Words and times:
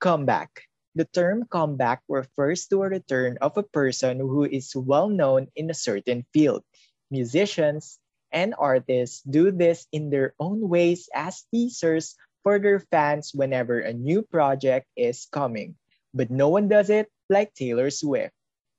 Comeback. 0.00 0.64
The 0.96 1.04
term 1.04 1.44
comeback 1.44 2.00
refers 2.08 2.66
to 2.68 2.82
a 2.82 2.88
return 2.88 3.36
of 3.44 3.56
a 3.56 3.62
person 3.62 4.18
who 4.18 4.44
is 4.44 4.74
well 4.74 5.08
known 5.08 5.48
in 5.54 5.68
a 5.68 5.76
certain 5.76 6.24
field. 6.32 6.64
Musicians 7.10 8.00
and 8.32 8.54
artists 8.56 9.20
do 9.22 9.52
this 9.52 9.86
in 9.92 10.08
their 10.08 10.32
own 10.40 10.68
ways 10.68 11.08
as 11.14 11.44
teasers 11.52 12.16
for 12.42 12.58
their 12.58 12.80
fans 12.80 13.34
whenever 13.34 13.78
a 13.78 13.92
new 13.92 14.22
project 14.22 14.88
is 14.96 15.28
coming. 15.30 15.76
But 16.14 16.30
no 16.30 16.48
one 16.48 16.68
does 16.68 16.88
it 16.88 17.12
like 17.28 17.52
Taylor 17.52 17.90
Swift. 17.90 18.32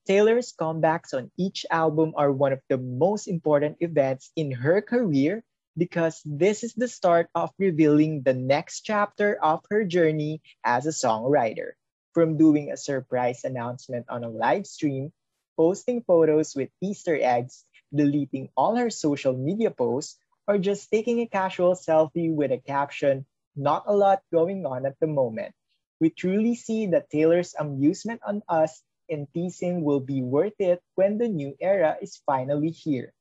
Taylor's 0.07 0.51
comebacks 0.51 1.13
on 1.13 1.29
each 1.37 1.65
album 1.69 2.13
are 2.17 2.31
one 2.31 2.51
of 2.51 2.65
the 2.67 2.77
most 2.77 3.27
important 3.27 3.77
events 3.79 4.31
in 4.35 4.51
her 4.51 4.81
career 4.81 5.43
because 5.77 6.21
this 6.25 6.63
is 6.63 6.73
the 6.73 6.87
start 6.87 7.29
of 7.35 7.51
revealing 7.57 8.21
the 8.21 8.33
next 8.33 8.81
chapter 8.81 9.35
of 9.41 9.63
her 9.69 9.83
journey 9.83 10.41
as 10.63 10.85
a 10.85 10.95
songwriter 10.95 11.73
from 12.13 12.37
doing 12.37 12.71
a 12.71 12.77
surprise 12.77 13.43
announcement 13.43 14.05
on 14.09 14.23
a 14.23 14.29
live 14.29 14.67
stream, 14.67 15.11
posting 15.55 16.01
photos 16.03 16.55
with 16.55 16.69
Easter 16.81 17.17
eggs, 17.19 17.65
deleting 17.93 18.49
all 18.57 18.75
her 18.75 18.89
social 18.89 19.33
media 19.33 19.71
posts, 19.71 20.17
or 20.47 20.57
just 20.57 20.91
taking 20.91 21.21
a 21.21 21.27
casual 21.27 21.75
selfie 21.75 22.33
with 22.33 22.51
a 22.51 22.57
caption, 22.57 23.25
not 23.55 23.83
a 23.87 23.95
lot 23.95 24.21
going 24.31 24.65
on 24.65 24.85
at 24.85 24.99
the 24.99 25.07
moment. 25.07 25.53
We 25.99 26.09
truly 26.09 26.55
see 26.55 26.87
that 26.87 27.09
Taylor's 27.09 27.55
amusement 27.57 28.21
on 28.25 28.41
us 28.49 28.81
and 29.09 29.27
teasing 29.33 29.83
will 29.83 29.99
be 29.99 30.21
worth 30.21 30.59
it 30.59 30.81
when 30.95 31.17
the 31.17 31.27
new 31.27 31.55
era 31.59 31.97
is 32.01 32.21
finally 32.25 32.69
here. 32.71 33.13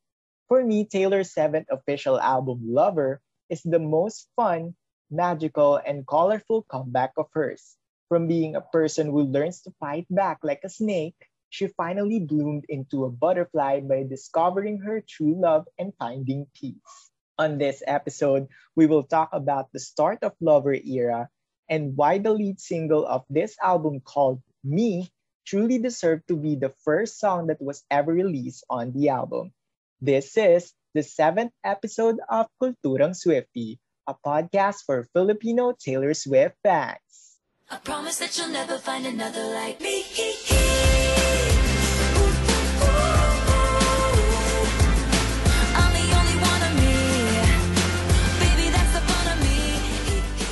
For 0.50 0.64
me, 0.66 0.82
Taylor's 0.84 1.30
seventh 1.30 1.70
official 1.70 2.18
album, 2.18 2.74
Lover, 2.74 3.22
is 3.48 3.62
the 3.62 3.78
most 3.78 4.26
fun, 4.34 4.74
magical, 5.08 5.76
and 5.76 6.04
colorful 6.04 6.66
comeback 6.66 7.12
of 7.16 7.30
hers. 7.30 7.78
From 8.08 8.26
being 8.26 8.56
a 8.56 8.66
person 8.74 9.14
who 9.14 9.22
learns 9.22 9.62
to 9.62 9.70
fight 9.78 10.10
back 10.10 10.42
like 10.42 10.64
a 10.64 10.68
snake, 10.68 11.14
she 11.50 11.68
finally 11.68 12.18
bloomed 12.18 12.66
into 12.68 13.04
a 13.04 13.14
butterfly 13.14 13.78
by 13.78 14.02
discovering 14.02 14.78
her 14.78 15.00
true 15.00 15.38
love 15.38 15.68
and 15.78 15.94
finding 16.00 16.48
peace. 16.52 17.12
On 17.38 17.56
this 17.56 17.80
episode, 17.86 18.48
we 18.74 18.86
will 18.90 19.04
talk 19.04 19.30
about 19.30 19.70
the 19.70 19.78
start 19.78 20.18
of 20.24 20.34
Lover 20.40 20.74
era 20.74 21.30
and 21.68 21.96
why 21.96 22.18
the 22.18 22.34
lead 22.34 22.58
single 22.58 23.06
of 23.06 23.22
this 23.30 23.54
album 23.62 24.00
called 24.00 24.42
Me 24.64 25.12
truly 25.46 25.78
deserved 25.78 26.26
to 26.26 26.34
be 26.34 26.56
the 26.56 26.74
first 26.82 27.20
song 27.20 27.46
that 27.46 27.62
was 27.62 27.84
ever 27.88 28.12
released 28.12 28.66
on 28.68 28.90
the 28.90 29.10
album. 29.10 29.54
This 30.00 30.32
is 30.38 30.72
the 30.96 31.02
seventh 31.02 31.52
episode 31.62 32.24
of 32.24 32.48
Kulturang 32.56 33.12
Swifty, 33.12 33.76
a 34.08 34.16
podcast 34.16 34.88
for 34.88 35.04
Filipino 35.12 35.76
Taylor 35.76 36.16
Swift 36.16 36.56
fans. 36.64 37.36
I 37.68 37.76
promise 37.84 38.16
that 38.24 38.32
you'll 38.32 38.48
never 38.48 38.78
find 38.80 39.04
another 39.04 39.44
like 39.52 39.76
me. 39.84 40.00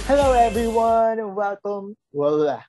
Hello 0.05 0.37
everyone, 0.37 1.35
welcome. 1.35 1.97
Well, 2.13 2.63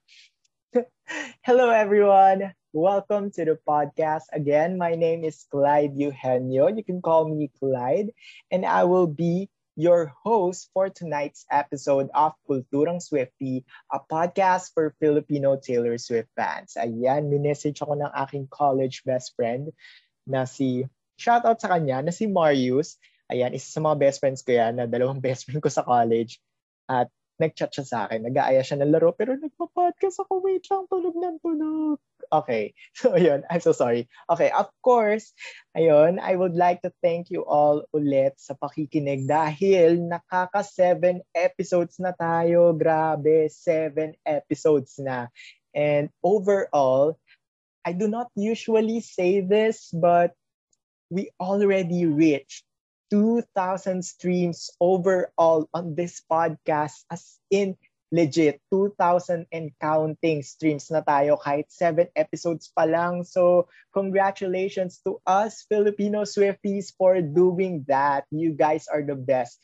hello 1.43 1.71
everyone, 1.71 2.55
welcome 2.73 3.31
to 3.33 3.45
the 3.45 3.57
podcast 3.67 4.29
again. 4.31 4.77
My 4.77 4.93
name 4.93 5.23
is 5.25 5.45
Clyde 5.49 5.97
Eugenio. 5.97 6.69
You 6.69 6.83
can 6.83 7.01
call 7.01 7.25
me 7.25 7.49
Clyde, 7.57 8.13
and 8.51 8.65
I 8.65 8.85
will 8.85 9.07
be 9.07 9.49
your 9.73 10.13
host 10.21 10.69
for 10.73 10.89
tonight's 10.89 11.45
episode 11.49 12.13
of 12.13 12.37
Kulturang 12.45 13.01
Swifty, 13.01 13.65
a 13.89 13.97
podcast 13.97 14.69
for 14.77 14.93
Filipino 15.01 15.57
Taylor 15.57 15.97
Swift 15.97 16.29
fans. 16.37 16.77
Ayan, 16.77 17.33
minessage 17.33 17.81
ako 17.81 17.97
ng 17.97 18.11
aking 18.13 18.45
college 18.53 19.01
best 19.01 19.33
friend 19.33 19.73
na 20.29 20.45
si, 20.45 20.85
shoutout 21.17 21.57
sa 21.57 21.73
kanya, 21.73 22.05
na 22.05 22.13
si 22.13 22.29
Marius. 22.29 23.01
Ayan, 23.33 23.57
isa 23.57 23.73
sa 23.73 23.81
mga 23.81 23.97
best 23.97 24.21
friends 24.21 24.45
ko 24.45 24.53
yan, 24.53 24.77
na 24.77 24.85
dalawang 24.85 25.23
best 25.25 25.49
friend 25.49 25.63
ko 25.63 25.73
sa 25.73 25.81
college. 25.81 26.37
At 26.85 27.09
nag-chat 27.39 27.71
siya 27.71 27.85
sa 27.87 27.97
akin. 28.05 28.27
Nag-aaya 28.27 28.61
siya 28.61 28.83
ng 28.83 28.91
laro, 28.91 29.15
pero 29.15 29.33
nagpa-podcast 29.39 30.21
ako. 30.27 30.43
Wait 30.43 30.67
lang, 30.67 30.85
tulog 30.91 31.15
ng 31.15 31.39
tulog. 31.39 31.97
Okay. 32.29 32.75
So, 32.99 33.15
ayun. 33.15 33.47
I'm 33.47 33.63
so 33.63 33.71
sorry. 33.71 34.11
Okay. 34.27 34.51
Of 34.51 34.67
course, 34.83 35.31
ayun, 35.73 36.19
I 36.19 36.35
would 36.35 36.53
like 36.53 36.83
to 36.83 36.91
thank 36.99 37.31
you 37.31 37.47
all 37.47 37.87
ulit 37.95 38.35
sa 38.37 38.59
pakikinig 38.59 39.25
dahil 39.25 40.03
nakaka 40.03 40.61
seven 40.61 41.23
episodes 41.31 41.97
na 41.97 42.11
tayo. 42.11 42.75
Grabe, 42.75 43.47
seven 43.47 44.19
episodes 44.27 44.99
na. 44.99 45.31
And 45.71 46.11
overall, 46.21 47.15
I 47.87 47.95
do 47.95 48.11
not 48.11 48.29
usually 48.35 48.99
say 48.99 49.39
this, 49.39 49.89
but 49.95 50.35
we 51.09 51.31
already 51.41 52.05
reached 52.05 52.68
2,000 53.09 54.05
streams 54.05 54.69
overall 54.79 55.67
on 55.73 55.95
this 55.95 56.21
podcast 56.29 57.03
as 57.09 57.39
in 57.49 57.77
legit 58.11 58.61
2,000 58.73 59.45
and 59.53 59.69
counting 59.77 60.41
streams 60.41 60.89
na 60.89 61.01
tayo 61.05 61.37
kahit 61.37 61.69
7 61.69 62.09
episodes 62.17 62.73
pa 62.73 62.85
lang. 62.85 63.21
So 63.21 63.69
congratulations 63.93 64.97
to 65.05 65.21
us 65.29 65.65
Filipino 65.69 66.25
Swifties 66.25 66.89
for 66.97 67.21
doing 67.21 67.85
that. 67.85 68.25
You 68.33 68.57
guys 68.57 68.89
are 68.89 69.05
the 69.05 69.17
best. 69.17 69.61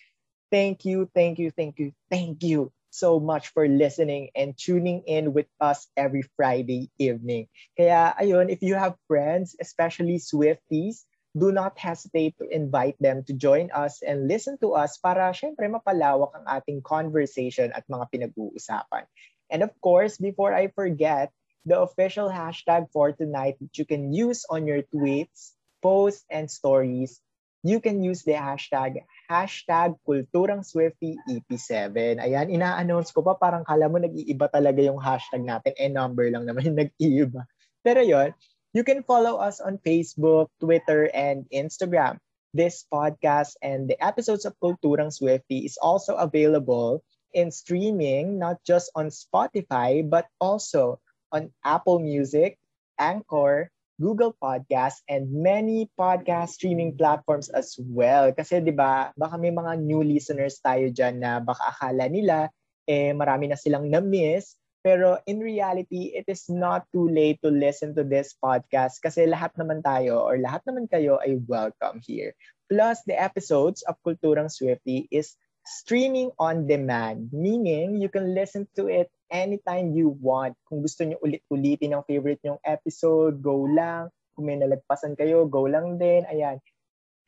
Thank 0.54 0.86
you, 0.86 1.10
thank 1.14 1.42
you, 1.42 1.50
thank 1.50 1.82
you, 1.82 1.90
thank 2.10 2.46
you 2.46 2.70
so 2.94 3.20
much 3.20 3.52
for 3.52 3.68
listening 3.68 4.30
and 4.38 4.56
tuning 4.56 5.04
in 5.04 5.34
with 5.34 5.50
us 5.60 5.90
every 5.98 6.24
Friday 6.38 6.88
evening. 6.96 7.50
Kaya 7.76 8.16
ayun, 8.16 8.48
if 8.48 8.64
you 8.64 8.78
have 8.78 8.96
friends, 9.10 9.58
especially 9.60 10.16
Swifties, 10.22 11.04
do 11.36 11.52
not 11.52 11.76
hesitate 11.76 12.40
to 12.40 12.48
invite 12.48 12.96
them 13.04 13.22
to 13.28 13.36
join 13.36 13.68
us 13.76 14.00
and 14.00 14.32
listen 14.32 14.56
to 14.64 14.72
us 14.72 14.96
para 14.96 15.36
syempre 15.36 15.68
mapalawak 15.68 16.32
ang 16.32 16.48
ating 16.48 16.80
conversation 16.80 17.76
at 17.76 17.84
mga 17.92 18.08
pinag-uusapan. 18.08 19.04
And 19.52 19.62
of 19.62 19.76
course, 19.84 20.16
before 20.16 20.56
I 20.56 20.72
forget, 20.72 21.36
the 21.68 21.84
official 21.84 22.32
hashtag 22.32 22.88
for 22.96 23.12
tonight 23.12 23.60
that 23.60 23.76
you 23.76 23.84
can 23.84 24.16
use 24.16 24.48
on 24.48 24.64
your 24.64 24.82
tweets, 24.88 25.54
posts, 25.84 26.24
and 26.32 26.48
stories, 26.48 27.20
you 27.66 27.82
can 27.82 28.00
use 28.00 28.22
the 28.24 28.38
hashtag 28.38 29.04
hashtag 29.26 29.98
Kulturang 30.06 30.62
Swifty 30.62 31.18
EP7. 31.26 32.22
Ayan, 32.22 32.54
ina-announce 32.54 33.10
ko 33.10 33.26
pa 33.26 33.34
parang 33.34 33.66
kala 33.66 33.90
mo 33.90 33.98
nag-iiba 33.98 34.46
talaga 34.54 34.86
yung 34.86 35.02
hashtag 35.02 35.42
natin. 35.42 35.74
Eh, 35.76 35.90
number 35.90 36.30
lang 36.30 36.46
naman 36.46 36.70
yung 36.70 36.80
nag-iiba. 36.80 37.50
Pero 37.82 38.06
yon 38.06 38.32
You 38.76 38.84
can 38.84 39.08
follow 39.08 39.40
us 39.40 39.64
on 39.64 39.80
Facebook, 39.88 40.52
Twitter, 40.60 41.08
and 41.16 41.48
Instagram. 41.48 42.20
This 42.52 42.84
podcast 42.92 43.56
and 43.64 43.88
the 43.88 43.96
episodes 44.04 44.44
of 44.44 44.52
Kulturang 44.60 45.16
Swifty 45.16 45.64
is 45.64 45.80
also 45.80 46.20
available 46.20 47.00
in 47.32 47.56
streaming, 47.56 48.36
not 48.36 48.60
just 48.68 48.92
on 48.92 49.16
Spotify, 49.16 50.04
but 50.04 50.28
also 50.44 51.00
on 51.32 51.56
Apple 51.64 52.04
Music, 52.04 52.60
Anchor, 53.00 53.72
Google 53.96 54.36
Podcasts, 54.36 55.00
and 55.08 55.32
many 55.32 55.88
podcast 55.96 56.60
streaming 56.60 57.00
platforms 57.00 57.48
as 57.48 57.80
well. 57.80 58.36
Kasi 58.36 58.60
'di 58.60 58.76
ba, 58.76 59.16
baka 59.16 59.40
may 59.40 59.56
mga 59.56 59.80
new 59.80 60.04
listeners 60.04 60.60
tayo 60.60 60.92
diyan 60.92 61.24
na 61.24 61.40
baka 61.40 61.64
akala 61.72 62.12
nila 62.12 62.52
eh 62.84 63.16
marami 63.16 63.48
na 63.48 63.56
silang 63.56 63.88
na-miss 63.88 64.60
pero 64.86 65.18
in 65.26 65.42
reality, 65.42 66.14
it 66.14 66.30
is 66.30 66.46
not 66.46 66.86
too 66.94 67.10
late 67.10 67.42
to 67.42 67.50
listen 67.50 67.98
to 67.98 68.06
this 68.06 68.38
podcast 68.38 69.02
kasi 69.02 69.26
lahat 69.26 69.50
naman 69.58 69.82
tayo 69.82 70.22
or 70.22 70.38
lahat 70.38 70.62
naman 70.70 70.86
kayo 70.86 71.18
ay 71.26 71.42
welcome 71.50 71.98
here. 72.06 72.38
Plus, 72.70 73.02
the 73.10 73.18
episodes 73.18 73.82
of 73.90 73.98
Kulturang 74.06 74.46
Swifty 74.54 75.10
is 75.10 75.34
streaming 75.66 76.30
on 76.38 76.70
demand, 76.70 77.34
meaning 77.34 77.98
you 77.98 78.14
can 78.14 78.38
listen 78.38 78.70
to 78.78 78.86
it 78.86 79.10
anytime 79.34 79.98
you 79.98 80.14
want. 80.22 80.54
Kung 80.70 80.86
gusto 80.86 81.02
nyo 81.02 81.18
ulit-ulitin 81.26 81.98
yung 81.98 82.06
favorite 82.06 82.46
nyong 82.46 82.62
episode, 82.62 83.42
go 83.42 83.66
lang. 83.66 84.14
Kung 84.38 84.46
may 84.46 84.62
nalagpasan 84.62 85.18
kayo, 85.18 85.50
go 85.50 85.66
lang 85.66 85.98
din. 85.98 86.30
Ayan. 86.30 86.62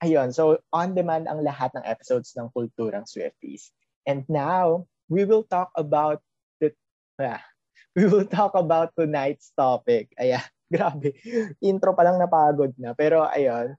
Ayun, 0.06 0.30
so 0.30 0.62
on 0.70 0.94
demand 0.94 1.26
ang 1.26 1.42
lahat 1.42 1.74
ng 1.74 1.82
episodes 1.82 2.38
ng 2.38 2.54
Kulturang 2.54 3.10
Swifties. 3.10 3.74
And 4.06 4.30
now, 4.30 4.86
we 5.10 5.26
will 5.26 5.42
talk 5.42 5.74
about 5.74 6.22
Yeah. 7.18 7.42
We 7.98 8.06
will 8.06 8.30
talk 8.30 8.54
about 8.54 8.94
tonight's 8.94 9.50
topic. 9.58 10.14
Ayan, 10.22 10.46
grabe. 10.74 11.18
Intro 11.66 11.98
pa 11.98 12.06
lang 12.06 12.22
napagod 12.22 12.78
na. 12.78 12.94
Pero 12.94 13.26
ayun, 13.26 13.74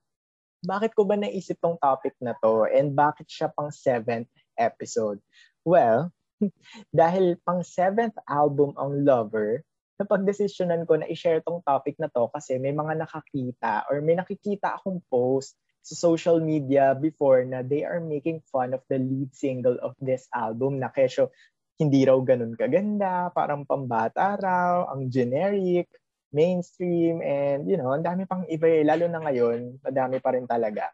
bakit 0.67 0.91
ko 0.99 1.07
ba 1.07 1.15
naisip 1.15 1.63
tong 1.63 1.79
topic 1.79 2.19
na 2.19 2.35
to 2.43 2.67
and 2.67 2.99
bakit 2.99 3.31
siya 3.31 3.47
pang 3.55 3.71
seventh 3.71 4.27
episode? 4.59 5.23
Well, 5.63 6.11
dahil 6.91 7.39
pang 7.47 7.63
seventh 7.63 8.19
album 8.27 8.75
ang 8.75 9.07
Lover, 9.07 9.63
napagdesisyonan 10.03 10.83
ko 10.83 10.99
na 10.99 11.07
i-share 11.07 11.43
tong 11.47 11.63
topic 11.63 11.95
na 12.03 12.11
to 12.11 12.27
kasi 12.35 12.59
may 12.59 12.75
mga 12.75 12.99
nakakita 13.07 13.87
or 13.87 14.03
may 14.03 14.19
nakikita 14.19 14.79
akong 14.79 14.99
post 15.07 15.55
sa 15.83 15.95
social 15.95 16.43
media 16.43 16.95
before 16.95 17.47
na 17.47 17.63
they 17.63 17.87
are 17.87 18.03
making 18.03 18.43
fun 18.51 18.75
of 18.75 18.83
the 18.91 18.99
lead 18.99 19.31
single 19.31 19.79
of 19.79 19.95
this 20.03 20.27
album 20.35 20.83
na 20.83 20.91
kesyo 20.91 21.31
hindi 21.79 22.03
raw 22.03 22.19
ganun 22.19 22.59
kaganda, 22.59 23.31
parang 23.31 23.63
pambata 23.63 24.35
raw, 24.35 24.91
ang 24.91 25.07
generic, 25.07 25.87
mainstream, 26.35 27.23
and 27.23 27.71
you 27.71 27.79
know, 27.79 27.95
ang 27.95 28.03
dami 28.03 28.27
pang 28.27 28.43
iba 28.51 28.67
eh, 28.67 28.83
lalo 28.83 29.07
na 29.07 29.23
ngayon, 29.23 29.79
madami 29.81 30.19
pa 30.19 30.35
rin 30.35 30.45
talaga. 30.45 30.91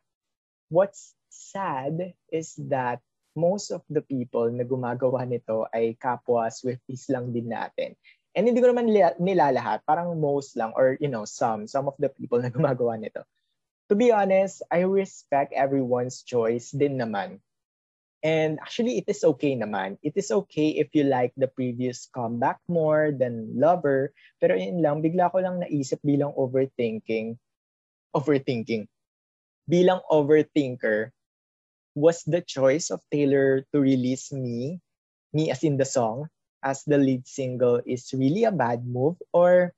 What's 0.69 1.17
sad 1.33 2.15
is 2.29 2.55
that 2.69 3.01
most 3.35 3.75
of 3.75 3.83
the 3.91 4.05
people 4.05 4.47
na 4.53 4.63
gumagawa 4.63 5.27
nito 5.27 5.67
ay 5.75 5.99
kapwa 5.99 6.47
Swifties 6.53 7.11
lang 7.11 7.35
din 7.35 7.51
natin. 7.51 7.99
And 8.35 8.47
hindi 8.47 8.61
ko 8.61 8.71
naman 8.71 8.91
nila 9.19 9.51
lahat, 9.55 9.83
parang 9.89 10.15
most 10.21 10.55
lang 10.55 10.75
or 10.77 11.01
you 11.01 11.11
know, 11.11 11.25
some, 11.25 11.67
some 11.67 11.89
of 11.89 11.97
the 11.97 12.13
people 12.13 12.39
na 12.39 12.53
gumagawa 12.55 13.01
nito. 13.01 13.25
To 13.89 13.97
be 13.97 14.13
honest, 14.13 14.65
I 14.73 14.85
respect 14.85 15.53
everyone's 15.53 16.25
choice 16.25 16.73
din 16.73 16.97
naman. 16.97 17.41
And 18.25 18.57
actually, 18.65 18.97
it 18.97 19.05
is 19.05 19.21
okay 19.21 19.53
naman. 19.53 20.01
It 20.01 20.17
is 20.17 20.33
okay 20.33 20.81
if 20.81 20.97
you 20.97 21.05
like 21.05 21.37
the 21.37 21.53
previous 21.53 22.09
comeback 22.09 22.57
more 22.73 23.13
than 23.13 23.53
Lover. 23.53 24.17
Pero 24.41 24.57
yun 24.57 24.81
lang, 24.81 25.05
bigla 25.05 25.29
ko 25.29 25.45
lang 25.45 25.61
naisip 25.61 26.01
bilang 26.01 26.33
overthinking, 26.33 27.37
overthinking, 28.17 28.89
bilang 29.69 30.01
overthinker, 30.09 31.13
was 31.93 32.25
the 32.25 32.41
choice 32.41 32.89
of 32.89 33.05
Taylor 33.13 33.61
to 33.77 33.79
release 33.79 34.33
Me, 34.33 34.81
Me 35.37 35.53
as 35.53 35.61
in 35.61 35.77
the 35.77 35.85
song, 35.85 36.33
as 36.65 36.81
the 36.89 36.97
lead 36.97 37.29
single 37.29 37.85
is 37.85 38.09
really 38.17 38.49
a 38.49 38.57
bad 38.57 38.89
move? 38.89 39.21
Or 39.37 39.77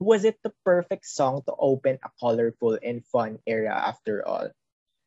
was 0.00 0.24
it 0.24 0.40
the 0.40 0.56
perfect 0.64 1.04
song 1.04 1.44
to 1.44 1.52
open 1.60 2.00
a 2.00 2.10
colorful 2.16 2.80
and 2.80 3.04
fun 3.04 3.44
era 3.44 3.76
after 3.76 4.24
all? 4.24 4.48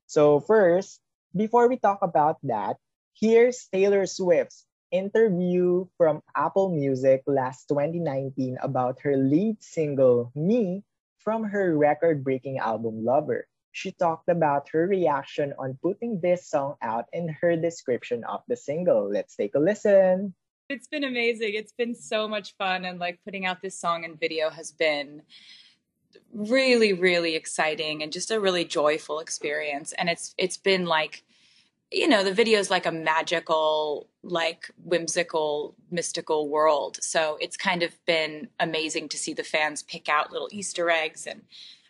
So 0.05 0.39
first, 0.39 1.01
before 1.35 1.67
we 1.69 1.77
talk 1.77 1.99
about 2.01 2.37
that, 2.43 2.77
here's 3.13 3.67
Taylor 3.71 4.05
Swift's 4.05 4.65
interview 4.91 5.85
from 5.97 6.21
Apple 6.35 6.69
Music 6.69 7.23
last 7.25 7.67
2019 7.69 8.57
about 8.61 8.99
her 9.01 9.15
lead 9.15 9.63
single, 9.63 10.31
Me, 10.35 10.83
from 11.19 11.43
her 11.43 11.77
record 11.77 12.23
breaking 12.23 12.57
album 12.57 13.05
Lover. 13.05 13.47
She 13.71 13.91
talked 13.93 14.27
about 14.27 14.67
her 14.69 14.85
reaction 14.85 15.53
on 15.57 15.79
putting 15.81 16.19
this 16.19 16.49
song 16.49 16.75
out 16.81 17.05
and 17.13 17.31
her 17.39 17.55
description 17.55 18.25
of 18.25 18.43
the 18.47 18.57
single. 18.57 19.09
Let's 19.09 19.35
take 19.35 19.55
a 19.55 19.59
listen. 19.59 20.35
It's 20.67 20.87
been 20.87 21.05
amazing. 21.05 21.51
It's 21.53 21.71
been 21.71 21.95
so 21.95 22.27
much 22.27 22.55
fun. 22.57 22.83
And 22.83 22.99
like 22.99 23.19
putting 23.23 23.45
out 23.45 23.61
this 23.61 23.79
song 23.79 24.03
and 24.03 24.19
video 24.19 24.49
has 24.49 24.71
been 24.71 25.21
really 26.33 26.93
really 26.93 27.35
exciting 27.35 28.01
and 28.01 28.11
just 28.11 28.31
a 28.31 28.39
really 28.39 28.65
joyful 28.65 29.19
experience. 29.19 29.93
And 29.97 30.09
it's 30.09 30.33
it's 30.37 30.57
been 30.57 30.85
like 30.85 31.23
you 31.91 32.07
know 32.07 32.23
the 32.23 32.33
video 32.33 32.59
is 32.59 32.71
like 32.71 32.85
a 32.85 32.91
magical 32.91 34.07
like 34.23 34.71
whimsical 34.83 35.75
mystical 35.91 36.47
world. 36.47 36.97
So 37.01 37.37
it's 37.41 37.57
kind 37.57 37.83
of 37.83 37.91
been 38.05 38.47
amazing 38.59 39.09
to 39.09 39.17
see 39.17 39.33
the 39.33 39.43
fans 39.43 39.83
pick 39.83 40.07
out 40.07 40.31
little 40.31 40.47
easter 40.51 40.89
eggs 40.89 41.27
and 41.27 41.43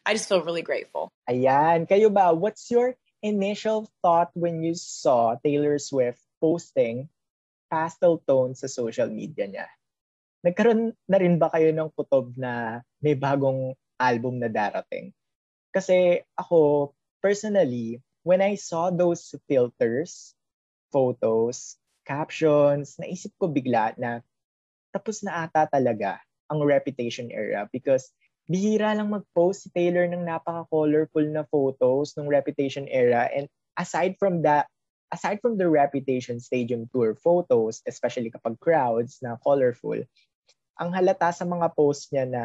i 0.06 0.14
just 0.14 0.28
feel 0.28 0.42
really 0.42 0.66
grateful. 0.66 1.14
Ayan. 1.30 1.86
Kayo 1.86 2.10
ba 2.10 2.34
what's 2.34 2.72
your 2.72 2.98
initial 3.22 3.86
thought 4.02 4.34
when 4.34 4.66
you 4.66 4.74
saw 4.74 5.38
taylor 5.46 5.78
swift 5.78 6.26
posting 6.42 7.06
pastel 7.70 8.18
tones 8.26 8.66
sa 8.66 8.68
social 8.68 9.06
media 9.06 9.46
niya? 9.46 9.68
Nagkaroon 10.42 10.98
na 11.06 11.18
rin 11.22 11.38
ba 11.38 11.54
kayo 11.54 11.70
ng 11.70 11.94
kutob 11.94 12.34
na 12.34 12.82
may 12.98 13.14
bagong 13.14 13.78
album 14.02 14.42
na 14.42 14.50
darating. 14.50 15.14
Kasi 15.70 16.26
ako, 16.36 16.92
personally, 17.22 18.02
when 18.26 18.42
I 18.42 18.58
saw 18.58 18.90
those 18.90 19.34
filters, 19.46 20.34
photos, 20.92 21.78
captions, 22.04 22.98
naisip 22.98 23.32
ko 23.38 23.48
bigla 23.48 23.94
na 23.96 24.26
tapos 24.92 25.24
na 25.24 25.48
ata 25.48 25.70
talaga 25.72 26.20
ang 26.52 26.60
Reputation 26.60 27.32
era 27.32 27.70
because 27.72 28.12
bihira 28.52 28.92
lang 28.92 29.08
mag-post 29.08 29.64
si 29.64 29.70
Taylor 29.72 30.04
ng 30.12 30.28
napaka-colorful 30.28 31.24
na 31.32 31.48
photos 31.48 32.12
ng 32.20 32.28
Reputation 32.28 32.84
era 32.92 33.32
and 33.32 33.48
aside 33.80 34.20
from 34.20 34.44
that 34.44 34.68
aside 35.16 35.40
from 35.40 35.56
the 35.56 35.68
Reputation 35.68 36.40
Stadium 36.40 36.88
Tour 36.92 37.16
photos, 37.16 37.84
especially 37.88 38.32
kapag 38.32 38.60
crowds 38.60 39.20
na 39.20 39.36
colorful, 39.40 40.00
ang 40.80 40.90
halata 40.92 41.36
sa 41.36 41.44
mga 41.44 41.68
posts 41.76 42.12
niya 42.12 42.26
na 42.28 42.44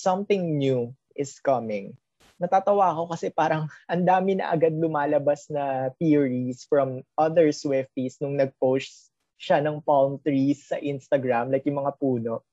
something 0.00 0.56
new 0.56 0.96
is 1.12 1.36
coming. 1.44 1.92
Natatawa 2.40 2.96
ako 2.96 3.12
kasi 3.12 3.28
parang 3.28 3.68
ang 3.92 4.02
dami 4.08 4.40
na 4.40 4.48
agad 4.48 4.72
lumalabas 4.72 5.52
na 5.52 5.92
theories 6.00 6.64
from 6.64 7.04
other 7.20 7.52
Swifties 7.52 8.16
nung 8.16 8.40
nag-post 8.40 9.12
siya 9.36 9.60
ng 9.60 9.84
palm 9.84 10.20
trees 10.20 10.68
sa 10.68 10.80
Instagram, 10.80 11.52
like 11.52 11.68
yung 11.68 11.84
mga 11.84 11.96
puno. 12.00 12.44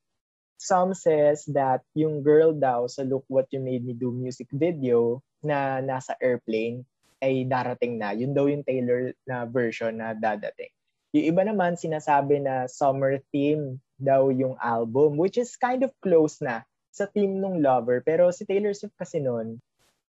Some 0.58 0.98
says 0.98 1.48
that 1.54 1.86
yung 1.94 2.26
girl 2.26 2.52
daw 2.52 2.90
sa 2.90 3.06
Look 3.06 3.28
What 3.32 3.52
You 3.54 3.62
Made 3.62 3.86
Me 3.86 3.94
Do 3.94 4.10
music 4.10 4.50
video 4.50 5.22
na 5.44 5.84
nasa 5.84 6.18
airplane 6.18 6.84
ay 7.22 7.46
darating 7.46 8.02
na. 8.02 8.16
Yun 8.16 8.34
daw 8.34 8.50
yung 8.50 8.66
Taylor 8.66 9.14
na 9.28 9.46
version 9.46 10.02
na 10.02 10.18
dadating. 10.18 10.74
Yung 11.14 11.26
iba 11.30 11.42
naman 11.46 11.78
sinasabi 11.78 12.42
na 12.42 12.66
summer 12.66 13.22
theme 13.30 13.78
daw 14.02 14.34
yung 14.34 14.58
album, 14.58 15.18
which 15.18 15.38
is 15.38 15.54
kind 15.58 15.86
of 15.86 15.94
close 16.02 16.42
na 16.42 16.66
sa 16.98 17.06
team 17.14 17.38
nung 17.38 17.62
lover. 17.62 18.02
Pero 18.02 18.34
si 18.34 18.44
Taylor 18.50 18.74
Swift 18.74 18.98
kasi 18.98 19.22
noon, 19.22 19.62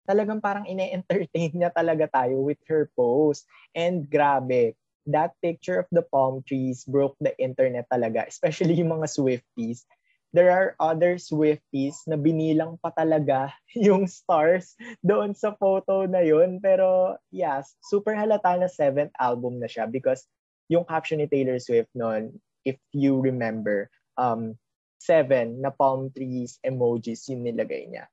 talagang 0.07 0.39
parang 0.39 0.65
ine-entertain 0.65 1.51
niya 1.51 1.75
talaga 1.75 2.07
tayo 2.07 2.39
with 2.47 2.63
her 2.71 2.87
post. 2.95 3.45
And 3.75 4.07
grabe, 4.07 4.79
that 5.11 5.35
picture 5.43 5.83
of 5.83 5.91
the 5.91 6.07
palm 6.07 6.47
trees 6.47 6.87
broke 6.87 7.19
the 7.19 7.35
internet 7.43 7.91
talaga, 7.91 8.27
especially 8.27 8.79
yung 8.79 8.95
mga 8.95 9.11
Swifties. 9.11 9.87
There 10.35 10.51
are 10.55 10.79
other 10.79 11.19
Swifties 11.19 12.07
na 12.07 12.19
binilang 12.19 12.79
pa 12.83 12.95
talaga 12.95 13.51
yung 13.75 14.07
stars 14.07 14.79
doon 15.03 15.35
sa 15.35 15.55
photo 15.59 16.07
na 16.07 16.23
yun. 16.23 16.63
Pero 16.63 17.19
yes, 17.35 17.75
super 17.83 18.15
halata 18.15 18.55
na 18.59 18.71
seventh 18.71 19.15
album 19.19 19.59
na 19.59 19.67
siya 19.71 19.91
because 19.91 20.27
yung 20.67 20.87
caption 20.87 21.23
ni 21.23 21.31
Taylor 21.31 21.63
Swift 21.63 21.91
noon, 21.95 22.35
if 22.67 22.77
you 22.91 23.23
remember, 23.23 23.87
um, 24.19 24.59
seven 24.99 25.61
na 25.61 25.71
palm 25.71 26.11
trees 26.11 26.59
emojis 26.65 27.29
yung 27.31 27.45
nilagay 27.45 27.89
niya. 27.89 28.07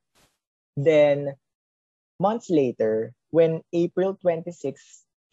Then, 0.76 1.38
months 2.20 2.50
later, 2.50 3.14
when 3.30 3.62
April 3.74 4.18
26 4.22 4.54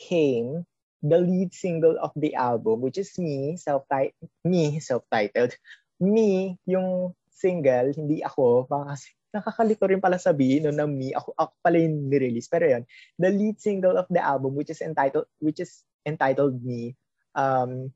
came, 0.01 0.65
the 1.01 1.21
lead 1.21 1.53
single 1.57 1.97
of 2.01 2.13
the 2.17 2.37
album, 2.37 2.81
which 2.81 3.01
is 3.01 3.17
me, 3.17 3.57
self-titled, 3.57 4.29
me, 4.45 4.81
self-titled, 4.81 5.57
me, 6.01 6.57
yung 6.69 7.17
single, 7.33 7.93
hindi 7.97 8.21
ako, 8.21 8.69
kasi 8.69 9.17
nakakalito 9.33 9.87
rin 9.87 10.03
pala 10.03 10.19
sabihin 10.19 10.69
no, 10.69 10.75
na 10.75 10.85
me, 10.85 11.15
ako, 11.15 11.33
ako 11.39 11.53
pala 11.65 11.77
yung 11.81 12.11
nirelease. 12.11 12.51
Pero 12.51 12.69
yun, 12.69 12.85
the 13.17 13.31
lead 13.31 13.57
single 13.63 13.97
of 13.97 14.09
the 14.13 14.21
album, 14.21 14.53
which 14.59 14.69
is 14.69 14.83
entitled, 14.85 15.29
which 15.41 15.63
is 15.63 15.87
entitled 16.05 16.59
Me, 16.61 16.97
um, 17.35 17.93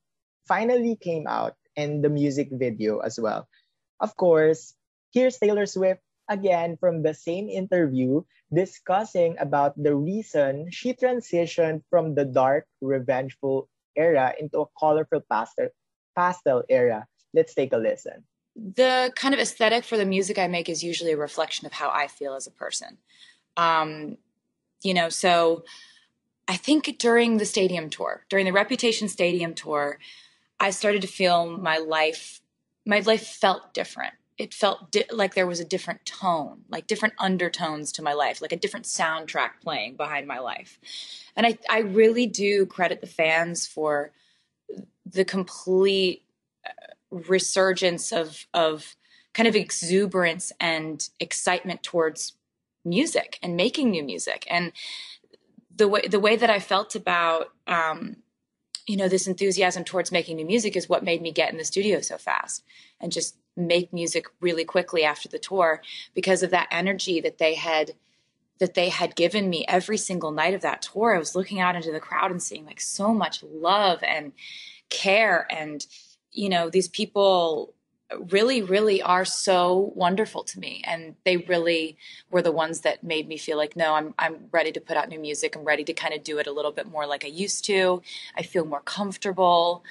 finally 0.47 0.97
came 0.97 1.27
out 1.27 1.57
and 1.77 2.03
the 2.03 2.09
music 2.09 2.49
video 2.53 2.99
as 2.99 3.19
well. 3.19 3.49
Of 4.01 4.17
course, 4.17 4.75
here's 5.13 5.39
Taylor 5.39 5.67
Swift 5.67 6.01
again 6.29 6.77
from 6.77 7.03
the 7.03 7.15
same 7.15 7.49
interview 7.49 8.23
discussing 8.53 9.37
about 9.39 9.75
the 9.81 9.95
reason 9.95 10.71
she 10.71 10.93
transitioned 10.95 11.83
from 11.91 12.15
the 12.15 12.25
dark, 12.25 12.67
revengeful 12.81 13.69
era 13.97 14.35
into 14.39 14.61
a 14.61 14.67
colorful 14.79 15.21
pastel, 15.31 15.69
pastel 16.17 16.63
era. 16.69 17.07
Let's 17.33 17.55
take 17.55 17.73
a 17.73 17.79
listen. 17.79 18.25
The 18.55 19.13
kind 19.17 19.35
of 19.35 19.41
aesthetic 19.41 19.85
for 19.85 19.97
the 19.97 20.07
music 20.07 20.39
I 20.39 20.47
make 20.47 20.69
is 20.69 20.85
usually 20.85 21.13
a 21.13 21.17
reflection 21.17 21.67
of 21.67 21.73
how 21.73 21.91
I 21.91 22.07
feel 22.07 22.35
as 22.35 22.47
a 22.47 22.53
person. 22.53 22.99
Um, 23.57 24.19
you 24.83 24.95
know, 24.95 25.09
so 25.09 25.65
I 26.47 26.57
think 26.57 26.99
during 26.99 27.39
the 27.39 27.47
stadium 27.47 27.91
tour, 27.91 28.25
during 28.29 28.45
the 28.45 28.53
Reputation 28.53 29.09
Stadium 29.09 29.55
tour, 29.55 29.99
I 30.61 30.71
started 30.71 31.03
to 31.03 31.09
feel 31.09 31.47
my 31.47 31.79
life, 31.79 32.41
my 32.87 33.01
life 33.01 33.27
felt 33.27 33.75
different. 33.75 34.15
It 34.37 34.53
felt 34.53 34.91
di- 34.91 35.05
like 35.13 35.35
there 35.35 35.47
was 35.47 35.61
a 35.61 35.65
different 35.65 36.05
tone, 36.05 36.63
like 36.69 36.87
different 36.87 37.15
undertones 37.19 37.93
to 37.93 38.03
my 38.03 38.13
life, 38.13 38.43
like 38.43 38.53
a 38.53 38.57
different 38.57 38.87
soundtrack 38.87 39.61
playing 39.63 39.97
behind 39.97 40.27
my 40.27 40.39
life. 40.39 40.79
And 41.37 41.47
I, 41.47 41.59
I 41.71 41.81
really 41.81 42.27
do 42.27 42.67
credit 42.67 43.01
the 43.01 43.07
fans 43.07 43.67
for 43.67 44.11
the 45.07 45.25
complete 45.25 46.25
uh, 46.67 46.71
resurgence 47.11 48.11
of, 48.13 48.47
of 48.53 48.97
kind 49.35 49.49
of 49.49 49.55
exuberance 49.55 50.53
and 50.59 51.09
excitement 51.21 51.83
towards 51.83 52.33
music 52.85 53.39
and 53.43 53.57
making 53.57 53.91
new 53.91 54.03
music. 54.03 54.47
And 54.51 54.73
the 55.75 55.89
way, 55.89 56.03
the 56.09 56.21
way 56.21 56.37
that 56.37 56.51
I 56.51 56.59
felt 56.59 56.95
about, 56.95 57.49
um, 57.67 58.17
you 58.87 58.97
know, 58.97 59.09
this 59.09 59.27
enthusiasm 59.27 59.85
towards 59.85 60.13
making 60.13 60.37
new 60.37 60.45
music 60.45 60.77
is 60.77 60.89
what 60.89 61.05
made 61.05 61.23
me 61.23 61.33
get 61.33 61.51
in 61.51 61.59
the 61.59 61.65
studio 61.65 62.01
so 62.01 62.19
fast 62.19 62.63
and 63.01 63.13
just 63.13 63.37
make 63.57 63.93
music 63.93 64.27
really 64.41 64.65
quickly 64.65 65.05
after 65.05 65.29
the 65.29 65.39
tour 65.39 65.81
because 66.15 66.43
of 66.43 66.51
that 66.51 66.69
energy 66.71 67.21
that 67.21 67.39
they 67.39 67.55
had 67.55 67.93
that 68.61 68.75
they 68.75 68.89
had 68.89 69.17
given 69.17 69.51
me 69.51 69.65
every 69.67 69.97
single 69.97 70.31
night 70.31 70.55
of 70.55 70.61
that 70.61 70.81
tour. 70.81 71.15
I 71.15 71.19
was 71.19 71.35
looking 71.35 71.59
out 71.59 71.75
into 71.75 71.91
the 71.91 71.99
crowd 72.01 72.31
and 72.31 72.43
seeing 72.43 72.65
like 72.65 72.81
so 72.81 73.13
much 73.13 73.43
love 73.43 74.01
and 74.03 74.33
care 74.91 75.47
and 75.51 75.85
you 76.31 76.49
know 76.49 76.71
these 76.71 76.89
people 76.89 77.74
really 78.31 78.63
really 78.63 79.01
are 79.03 79.25
so 79.25 79.93
wonderful 79.97 80.45
to 80.45 80.61
me. 80.61 80.83
And 80.85 81.17
they 81.25 81.39
really 81.39 81.97
were 82.31 82.43
the 82.43 82.53
ones 82.53 82.81
that 82.83 83.03
made 83.03 83.29
me 83.29 83.37
feel 83.37 83.57
like 83.57 83.77
no 83.77 83.95
I'm 83.95 84.15
I'm 84.19 84.49
ready 84.53 84.73
to 84.73 84.81
put 84.81 84.97
out 84.97 85.09
new 85.09 85.21
music. 85.21 85.57
I'm 85.57 85.65
ready 85.65 85.85
to 85.85 85.95
kind 85.95 86.15
of 86.15 86.23
do 86.23 86.39
it 86.39 86.47
a 86.47 86.53
little 86.53 86.73
bit 86.73 86.87
more 86.87 87.07
like 87.07 87.25
I 87.25 87.33
used 87.33 87.65
to. 87.67 88.03
I 88.37 88.43
feel 88.43 88.65
more 88.65 88.83
comfortable. 88.85 89.85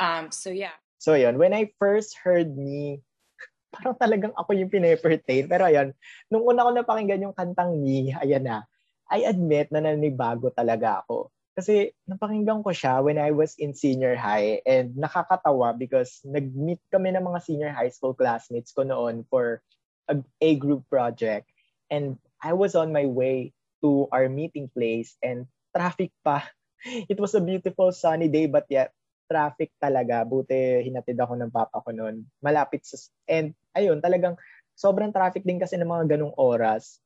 Um 0.00 0.32
so 0.32 0.50
yeah. 0.50 0.76
So 0.98 1.14
yun 1.14 1.38
when 1.38 1.52
I 1.52 1.70
first 1.78 2.16
heard 2.18 2.56
me 2.56 3.04
parang 3.74 4.00
talagang 4.00 4.32
ako 4.32 4.56
yung 4.56 4.72
pinepertain. 4.72 5.46
Pero 5.46 5.68
ayun 5.68 5.92
nung 6.32 6.44
una 6.48 6.64
ko 6.64 6.70
napakinggan 6.72 7.28
yung 7.28 7.36
kantang 7.36 7.78
me 7.84 8.16
ayan 8.16 8.48
na 8.48 8.64
I 9.08 9.24
admit 9.24 9.72
na 9.72 9.80
nanibago 9.80 10.52
talaga 10.52 11.04
ako 11.04 11.32
kasi 11.58 11.90
napakinggan 12.06 12.62
ko 12.62 12.70
siya 12.70 13.02
when 13.02 13.18
I 13.18 13.34
was 13.34 13.58
in 13.58 13.74
senior 13.74 14.14
high 14.14 14.62
and 14.62 14.94
nakakatawa 14.94 15.74
because 15.74 16.22
nag-meet 16.22 16.78
kami 16.94 17.10
ng 17.10 17.26
mga 17.26 17.42
senior 17.42 17.74
high 17.74 17.90
school 17.90 18.14
classmates 18.14 18.70
ko 18.70 18.86
noon 18.86 19.26
for 19.26 19.58
a, 20.06 20.22
a 20.38 20.54
group 20.54 20.86
project. 20.86 21.50
And 21.90 22.14
I 22.38 22.54
was 22.54 22.78
on 22.78 22.94
my 22.94 23.10
way 23.10 23.58
to 23.82 24.06
our 24.14 24.30
meeting 24.30 24.70
place 24.70 25.18
and 25.18 25.50
traffic 25.74 26.14
pa. 26.22 26.46
It 27.10 27.18
was 27.18 27.34
a 27.34 27.42
beautiful 27.42 27.90
sunny 27.90 28.30
day 28.30 28.46
but 28.46 28.70
yet 28.70 28.94
traffic 29.26 29.74
talaga. 29.82 30.22
Buti 30.22 30.86
hinatid 30.86 31.18
ako 31.18 31.42
ng 31.42 31.50
papa 31.50 31.82
ko 31.82 31.90
noon. 31.90 32.22
Malapit 32.38 32.86
sa... 32.86 32.94
And 33.26 33.50
ayun, 33.74 33.98
talagang 33.98 34.38
sobrang 34.78 35.10
traffic 35.10 35.42
din 35.42 35.58
kasi 35.58 35.74
ng 35.74 35.90
mga 35.90 36.14
ganong 36.14 36.38
oras 36.38 37.02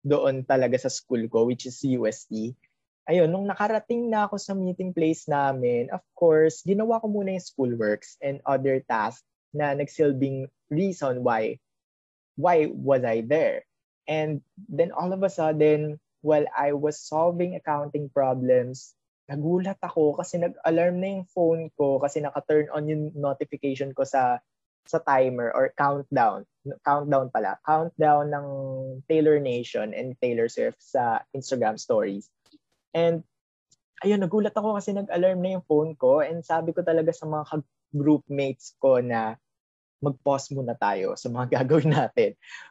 doon 0.00 0.40
talaga 0.48 0.80
sa 0.80 0.88
school 0.88 1.28
ko, 1.28 1.44
which 1.44 1.68
is 1.68 1.84
UST 1.84 2.56
ayun, 3.10 3.26
nung 3.26 3.50
nakarating 3.50 4.06
na 4.06 4.30
ako 4.30 4.38
sa 4.38 4.54
meeting 4.54 4.94
place 4.94 5.26
namin, 5.26 5.90
of 5.90 6.00
course, 6.14 6.62
ginawa 6.62 7.02
ko 7.02 7.10
muna 7.10 7.34
yung 7.34 7.42
schoolworks 7.42 8.14
and 8.22 8.38
other 8.46 8.78
tasks 8.86 9.26
na 9.50 9.74
nagsilbing 9.74 10.46
reason 10.70 11.26
why 11.26 11.58
why 12.38 12.70
was 12.70 13.02
I 13.02 13.26
there. 13.26 13.66
And 14.06 14.46
then 14.70 14.94
all 14.94 15.10
of 15.10 15.26
a 15.26 15.30
sudden, 15.30 15.98
while 16.22 16.46
I 16.54 16.72
was 16.72 17.02
solving 17.02 17.58
accounting 17.58 18.14
problems, 18.14 18.94
nagulat 19.26 19.82
ako 19.82 20.14
kasi 20.18 20.38
nag-alarm 20.38 21.02
na 21.02 21.08
yung 21.18 21.26
phone 21.26 21.70
ko 21.74 21.98
kasi 21.98 22.22
naka-turn 22.22 22.70
on 22.70 22.86
yung 22.86 23.04
notification 23.18 23.90
ko 23.90 24.06
sa 24.06 24.38
sa 24.88 24.98
timer 25.02 25.54
or 25.54 25.70
countdown. 25.78 26.42
Countdown 26.82 27.30
pala. 27.30 27.58
Countdown 27.62 28.32
ng 28.32 28.46
Taylor 29.06 29.38
Nation 29.38 29.94
and 29.94 30.18
Taylor 30.18 30.50
Swift 30.50 30.82
sa 30.82 31.22
Instagram 31.34 31.78
stories. 31.78 32.26
And 32.96 33.22
ayun, 34.00 34.20
nagulat 34.20 34.56
ako 34.56 34.80
kasi 34.80 34.96
nag-alarm 34.96 35.40
na 35.40 35.50
yung 35.58 35.66
phone 35.68 35.92
ko 35.94 36.24
and 36.24 36.40
sabi 36.40 36.72
ko 36.72 36.80
talaga 36.80 37.12
sa 37.12 37.28
mga 37.28 37.62
groupmates 37.92 38.74
ko 38.80 38.98
na 39.02 39.36
mag-pause 40.00 40.56
muna 40.56 40.72
tayo 40.74 41.14
sa 41.14 41.28
mga 41.28 41.46
gagawin 41.60 41.92
natin. 41.92 42.30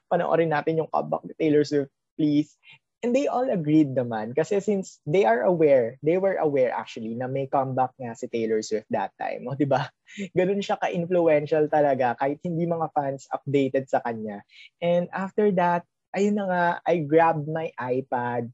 Panoorin 0.09 0.51
natin 0.51 0.81
yung 0.81 0.89
comeback 0.89 1.23
ni 1.25 1.33
Taylor 1.38 1.63
Swift, 1.63 1.93
please. 2.17 2.57
And 2.99 3.15
they 3.15 3.31
all 3.31 3.47
agreed 3.47 3.95
naman 3.95 4.35
kasi 4.35 4.59
since 4.59 4.99
they 5.07 5.23
are 5.23 5.47
aware, 5.47 5.95
they 6.03 6.19
were 6.19 6.35
aware 6.35 6.75
actually 6.75 7.15
na 7.15 7.31
may 7.31 7.47
comeback 7.47 7.95
nga 7.95 8.11
si 8.11 8.27
Taylor 8.27 8.59
Swift 8.59 8.91
that 8.91 9.15
time. 9.15 9.47
O, 9.47 9.55
di 9.55 9.63
ba? 9.63 9.88
Ganun 10.38 10.59
siya 10.59 10.75
ka-influential 10.75 11.71
talaga 11.71 12.19
kahit 12.19 12.43
hindi 12.43 12.67
mga 12.67 12.91
fans 12.91 13.23
updated 13.31 13.88
sa 13.88 14.03
kanya. 14.03 14.43
And 14.83 15.07
after 15.15 15.47
that, 15.55 15.88
ayun 16.11 16.35
na 16.35 16.45
nga, 16.51 16.65
I 16.83 16.99
grabbed 17.07 17.47
my 17.47 17.71
iPad 17.79 18.51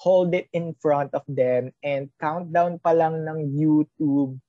hold 0.00 0.32
it 0.32 0.48
in 0.56 0.72
front 0.80 1.12
of 1.12 1.20
them 1.28 1.68
and 1.84 2.08
countdown 2.16 2.80
pa 2.80 2.96
lang 2.96 3.20
ng 3.28 3.52
YouTube 3.52 4.40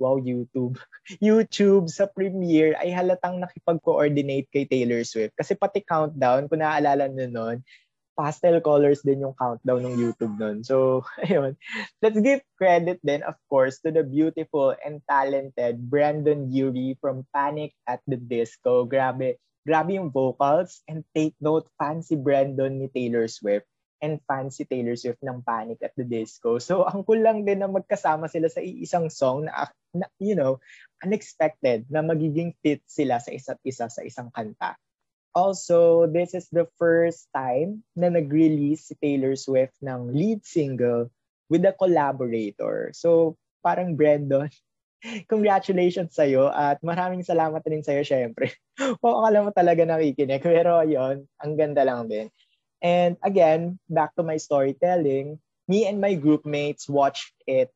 wow, 0.00 0.16
YouTube. 0.16 0.80
YouTube 1.20 1.92
sa 1.92 2.08
premiere 2.08 2.72
ay 2.80 2.88
halatang 2.88 3.36
nakipag-coordinate 3.36 4.48
kay 4.48 4.64
Taylor 4.64 5.04
Swift. 5.04 5.36
Kasi 5.36 5.52
pati 5.52 5.84
countdown, 5.84 6.48
kung 6.48 6.64
naaalala 6.64 7.06
nyo 7.12 7.28
nun, 7.28 7.56
pastel 8.16 8.58
colors 8.64 9.04
din 9.04 9.22
yung 9.22 9.36
countdown 9.36 9.84
ng 9.84 9.96
YouTube 10.00 10.34
nun. 10.40 10.64
So, 10.64 11.04
ayun. 11.28 11.54
Let's 12.00 12.18
give 12.18 12.40
credit 12.56 12.98
then, 13.04 13.22
of 13.28 13.36
course, 13.52 13.78
to 13.84 13.92
the 13.92 14.02
beautiful 14.02 14.72
and 14.80 15.04
talented 15.04 15.78
Brandon 15.92 16.48
Urie 16.48 16.96
from 16.98 17.28
Panic 17.36 17.76
at 17.84 18.00
the 18.08 18.16
Disco. 18.16 18.88
Grabe. 18.88 19.36
Grabe 19.68 20.00
yung 20.00 20.08
vocals. 20.08 20.80
And 20.88 21.04
take 21.12 21.36
note, 21.38 21.68
fancy 21.76 22.16
Brandon 22.16 22.80
ni 22.80 22.88
Taylor 22.88 23.28
Swift 23.28 23.68
and 24.00 24.20
fancy 24.24 24.64
Taylor 24.64 24.96
Swift 24.96 25.20
ng 25.20 25.44
Panic 25.44 25.80
at 25.84 25.94
the 25.96 26.04
Disco. 26.04 26.58
So, 26.58 26.84
ang 26.90 27.04
cool 27.04 27.20
lang 27.20 27.44
din 27.44 27.60
na 27.60 27.68
magkasama 27.70 28.28
sila 28.28 28.48
sa 28.48 28.60
isang 28.64 29.08
song 29.12 29.48
na, 29.48 29.68
na 29.92 30.08
you 30.20 30.34
know, 30.34 30.58
unexpected 31.04 31.88
na 31.88 32.04
magiging 32.04 32.56
fit 32.60 32.84
sila 32.88 33.20
sa 33.20 33.30
isa't 33.32 33.60
isa 33.64 33.88
sa 33.88 34.02
isang 34.04 34.32
kanta. 34.32 34.76
Also, 35.30 36.10
this 36.10 36.34
is 36.34 36.50
the 36.50 36.66
first 36.74 37.30
time 37.30 37.86
na 37.94 38.10
nag-release 38.10 38.90
si 38.90 38.98
Taylor 38.98 39.38
Swift 39.38 39.78
ng 39.78 40.10
lead 40.10 40.42
single 40.42 41.06
with 41.46 41.62
a 41.62 41.70
collaborator. 41.70 42.90
So, 42.90 43.38
parang 43.62 43.94
Brandon, 43.94 44.50
congratulations 45.32 46.18
sa'yo 46.18 46.50
at 46.50 46.82
maraming 46.82 47.22
salamat 47.22 47.62
din 47.62 47.86
sa'yo 47.86 48.02
syempre. 48.02 48.58
Kung 49.00 49.22
akala 49.22 49.38
mo 49.46 49.50
talaga 49.54 49.86
nakikinig. 49.86 50.42
Pero 50.42 50.82
ayun, 50.82 51.24
ang 51.38 51.52
ganda 51.54 51.86
lang 51.86 52.10
din. 52.10 52.26
And 52.80 53.20
again, 53.20 53.78
back 53.88 54.16
to 54.16 54.24
my 54.24 54.40
storytelling, 54.40 55.38
me 55.68 55.86
and 55.86 56.00
my 56.00 56.16
group 56.16 56.48
mates 56.48 56.88
watched 56.88 57.36
it 57.44 57.70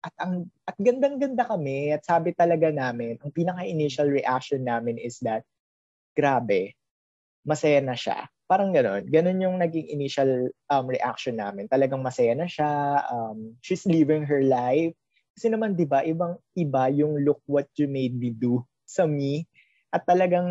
at 0.00 0.14
ang 0.16 0.48
at 0.64 0.76
gandang-ganda 0.80 1.44
kami 1.44 1.92
at 1.92 2.04
sabi 2.04 2.32
talaga 2.32 2.72
namin, 2.72 3.20
ang 3.20 3.32
pinaka-initial 3.32 4.08
reaction 4.08 4.64
namin 4.64 4.96
is 4.96 5.20
that 5.20 5.44
grabe, 6.16 6.72
masaya 7.44 7.80
na 7.84 7.96
siya. 7.96 8.28
Parang 8.48 8.74
gano'n. 8.74 9.06
Gano'n 9.06 9.44
yung 9.44 9.56
naging 9.62 9.86
initial 9.92 10.50
um, 10.72 10.86
reaction 10.90 11.38
namin. 11.38 11.70
Talagang 11.70 12.02
masaya 12.02 12.34
na 12.34 12.50
siya. 12.50 13.04
Um, 13.06 13.54
she's 13.62 13.86
living 13.86 14.26
her 14.26 14.42
life. 14.42 14.96
Kasi 15.38 15.46
naman, 15.54 15.78
di 15.78 15.86
ba, 15.86 16.02
ibang 16.02 16.34
iba 16.58 16.90
yung 16.90 17.22
look 17.22 17.38
what 17.46 17.70
you 17.78 17.86
made 17.86 18.18
me 18.18 18.34
do 18.34 18.66
sa 18.90 19.06
me. 19.06 19.46
At 19.94 20.02
talagang 20.02 20.50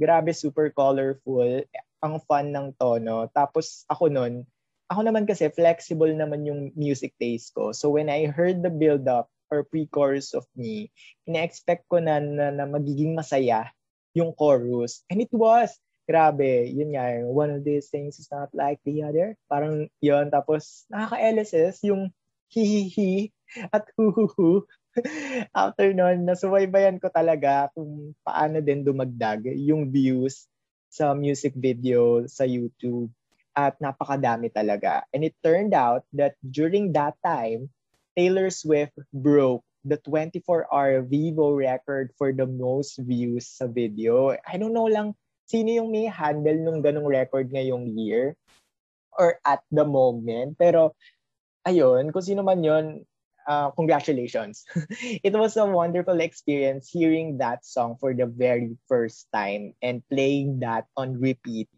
grabe, 0.00 0.32
super 0.32 0.72
colorful 0.72 1.60
ang 2.06 2.22
fun 2.22 2.54
ng 2.54 2.68
tono. 2.78 3.26
Tapos 3.34 3.82
ako 3.90 4.06
nun, 4.06 4.46
ako 4.86 5.00
naman 5.02 5.26
kasi 5.26 5.50
flexible 5.50 6.14
naman 6.14 6.46
yung 6.46 6.70
music 6.78 7.18
taste 7.18 7.50
ko. 7.50 7.74
So 7.74 7.90
when 7.90 8.06
I 8.06 8.30
heard 8.30 8.62
the 8.62 8.70
build-up 8.70 9.26
or 9.50 9.66
pre-chorus 9.66 10.30
of 10.34 10.46
me, 10.54 10.94
ina-expect 11.26 11.90
ko 11.90 11.98
na, 11.98 12.22
na, 12.22 12.54
na 12.54 12.64
magiging 12.70 13.18
masaya 13.18 13.70
yung 14.14 14.30
chorus. 14.32 15.02
And 15.10 15.18
it 15.20 15.32
was. 15.34 15.74
Grabe, 16.06 16.70
yun 16.70 16.94
nga, 16.94 17.18
one 17.26 17.50
of 17.50 17.66
these 17.66 17.90
things 17.90 18.22
is 18.22 18.30
not 18.30 18.46
like 18.54 18.78
the 18.86 19.02
other. 19.02 19.34
Parang 19.50 19.90
yun, 19.98 20.30
tapos 20.30 20.86
nakaka-LSS 20.86 21.82
yung 21.90 22.14
hihihi 22.46 23.34
at 23.74 23.90
huhuhu. 23.98 24.62
After 25.50 25.90
nun, 25.90 26.22
nasubaybayan 26.22 27.02
ko 27.02 27.10
talaga 27.10 27.74
kung 27.74 28.14
paano 28.22 28.62
din 28.62 28.86
dumagdag 28.86 29.50
yung 29.58 29.90
views 29.90 30.46
sa 30.96 31.12
music 31.12 31.52
video 31.52 32.24
sa 32.24 32.48
YouTube 32.48 33.12
at 33.52 33.76
napakadami 33.76 34.48
talaga. 34.48 35.04
And 35.12 35.20
it 35.20 35.36
turned 35.44 35.76
out 35.76 36.08
that 36.16 36.40
during 36.40 36.96
that 36.96 37.20
time, 37.20 37.68
Taylor 38.16 38.48
Swift 38.48 38.96
broke 39.12 39.60
the 39.84 40.00
24-hour 40.00 41.04
Vivo 41.04 41.52
record 41.52 42.16
for 42.16 42.32
the 42.32 42.48
most 42.48 42.96
views 43.04 43.44
sa 43.44 43.68
video. 43.68 44.32
I 44.40 44.56
don't 44.56 44.72
know 44.72 44.88
lang 44.88 45.12
sino 45.46 45.70
yung 45.70 45.92
may 45.92 46.08
handle 46.10 46.58
nung 46.58 46.80
ganong 46.82 47.06
record 47.06 47.52
ngayong 47.52 47.94
year 47.94 48.34
or 49.14 49.38
at 49.44 49.62
the 49.68 49.84
moment. 49.84 50.56
Pero 50.56 50.96
ayun, 51.62 52.10
kung 52.10 52.24
sino 52.24 52.42
man 52.42 52.64
yon 52.64 53.04
uh, 53.46 53.70
congratulations. 53.72 54.64
it 55.24 55.32
was 55.32 55.56
a 55.56 55.64
wonderful 55.64 56.20
experience 56.20 56.90
hearing 56.90 57.38
that 57.38 57.64
song 57.64 57.96
for 57.98 58.12
the 58.14 58.26
very 58.26 58.76
first 58.88 59.26
time 59.32 59.72
and 59.82 60.02
playing 60.10 60.60
that 60.60 60.86
on 60.96 61.18
repeat 61.18 61.70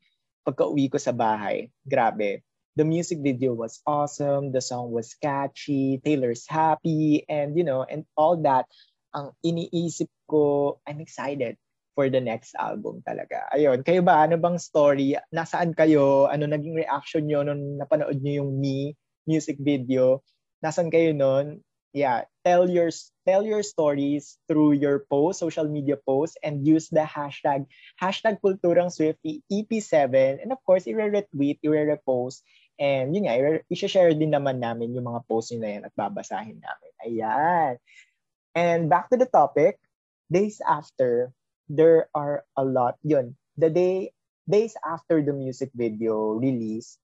pagka-uwi 0.48 0.88
ko 0.88 0.96
sa 0.96 1.12
bahay. 1.12 1.68
Grabe. 1.84 2.40
The 2.78 2.86
music 2.88 3.20
video 3.20 3.52
was 3.52 3.82
awesome, 3.84 4.54
the 4.54 4.62
song 4.62 4.94
was 4.94 5.12
catchy, 5.18 6.00
Taylor's 6.00 6.46
happy, 6.46 7.26
and 7.26 7.58
you 7.58 7.66
know, 7.66 7.84
and 7.84 8.08
all 8.16 8.38
that. 8.46 8.70
Ang 9.12 9.34
iniisip 9.42 10.08
ko, 10.30 10.78
I'm 10.86 11.02
excited 11.02 11.58
for 11.98 12.06
the 12.06 12.22
next 12.22 12.54
album 12.54 13.02
talaga. 13.02 13.50
Ayun, 13.50 13.82
kayo 13.82 14.06
ba, 14.06 14.22
ano 14.22 14.38
bang 14.38 14.54
story? 14.62 15.18
Nasaan 15.34 15.74
kayo? 15.74 16.30
Ano 16.30 16.46
naging 16.46 16.78
reaction 16.78 17.26
nyo 17.26 17.42
nung 17.42 17.82
napanood 17.82 18.22
nyo 18.22 18.46
yung 18.46 18.52
Me 18.62 18.94
music 19.26 19.58
video? 19.58 20.22
Nasan 20.64 20.90
kayo 20.90 21.14
noon, 21.14 21.62
yeah, 21.92 22.28
tell 22.44 22.68
your 22.68 22.90
tell 23.24 23.44
your 23.44 23.62
stories 23.62 24.38
through 24.48 24.78
your 24.78 25.04
post, 25.10 25.40
social 25.40 25.68
media 25.68 25.96
posts, 25.96 26.36
and 26.42 26.66
use 26.66 26.88
the 26.88 27.04
hashtag 27.04 27.66
hashtag 28.00 28.40
Kulturang 28.40 28.92
Swifty 28.92 29.42
EP7. 29.50 30.42
And 30.42 30.52
of 30.52 30.60
course, 30.64 30.86
i-retweet, 30.86 31.60
i-repost. 31.64 32.42
And 32.78 33.10
yun 33.10 33.26
nga, 33.26 33.34
i-share 33.66 34.14
din 34.14 34.30
naman 34.30 34.62
namin 34.62 34.94
yung 34.94 35.10
mga 35.10 35.26
posts 35.26 35.50
nyo 35.50 35.60
na 35.66 35.70
yan 35.74 35.84
at 35.88 35.94
babasahin 35.98 36.62
namin. 36.62 36.92
Ayan. 37.02 37.74
And 38.54 38.86
back 38.86 39.10
to 39.10 39.18
the 39.18 39.26
topic, 39.26 39.82
days 40.30 40.62
after, 40.62 41.34
there 41.68 42.08
are 42.14 42.46
a 42.56 42.64
lot, 42.64 42.96
yun, 43.02 43.36
the 43.58 43.68
day, 43.68 44.14
days 44.48 44.78
after 44.86 45.20
the 45.20 45.34
music 45.34 45.74
video 45.74 46.32
release, 46.38 46.96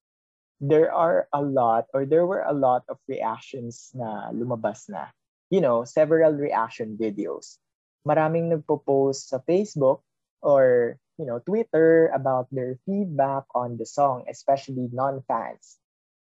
there 0.59 0.91
are 0.93 1.27
a 1.33 1.41
lot 1.41 1.85
or 1.93 2.05
there 2.05 2.25
were 2.25 2.43
a 2.43 2.53
lot 2.53 2.83
of 2.89 2.97
reactions 3.07 3.91
na 3.93 4.31
lumabas 4.31 4.89
na. 4.89 5.11
You 5.53 5.61
know, 5.61 5.85
several 5.85 6.33
reaction 6.33 6.97
videos. 6.97 7.61
Maraming 8.07 8.49
nagpo-post 8.49 9.29
sa 9.29 9.39
Facebook 9.45 10.01
or 10.41 10.97
you 11.17 11.25
know, 11.25 11.39
Twitter 11.39 12.11
about 12.13 12.47
their 12.51 12.77
feedback 12.85 13.43
on 13.55 13.77
the 13.77 13.85
song, 13.85 14.27
especially 14.27 14.91
non-fans. 14.91 15.79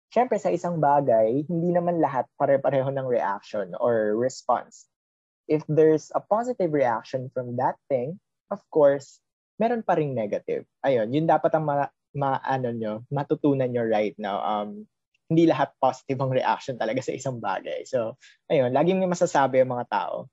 Siyempre, 0.09 0.41
sa 0.41 0.49
isang 0.49 0.81
bagay, 0.81 1.45
hindi 1.45 1.69
naman 1.69 2.01
lahat 2.01 2.25
pare-pareho 2.41 2.89
ng 2.89 3.05
reaction 3.05 3.77
or 3.77 4.17
response. 4.17 4.89
If 5.49 5.61
there's 5.69 6.09
a 6.17 6.25
positive 6.25 6.73
reaction 6.73 7.29
from 7.33 7.61
that 7.61 7.77
thing, 7.93 8.17
of 8.49 8.65
course, 8.73 9.21
meron 9.61 9.85
pa 9.85 10.01
ring 10.01 10.17
negative. 10.17 10.65
Ayun, 10.81 11.13
yun 11.13 11.29
dapat 11.29 11.53
ang 11.53 11.69
ma, 11.69 11.93
ma 12.19 12.43
ano 12.43 12.75
nyo, 12.75 13.07
matutunan 13.15 13.71
nyo 13.71 13.87
right 13.87 14.19
now. 14.19 14.43
Um, 14.43 14.91
hindi 15.31 15.47
lahat 15.47 15.77
positive 15.79 16.19
ang 16.19 16.33
reaction 16.33 16.75
talaga 16.81 17.05
sa 17.05 17.15
isang 17.15 17.39
bagay. 17.39 17.85
So, 17.85 18.17
ayun, 18.51 18.75
laging 18.75 18.99
may 18.99 19.13
masasabi 19.13 19.63
ang 19.63 19.71
mga 19.71 19.87
tao. 19.87 20.27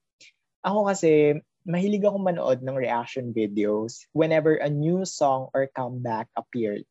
Ako 0.65 0.89
kasi, 0.89 1.37
mahilig 1.67 2.05
akong 2.07 2.25
manood 2.25 2.63
ng 2.63 2.77
reaction 2.77 3.35
videos 3.35 4.07
whenever 4.15 4.55
a 4.57 4.71
new 4.71 5.03
song 5.03 5.51
or 5.51 5.67
comeback 5.73 6.31
appeared. 6.33 6.87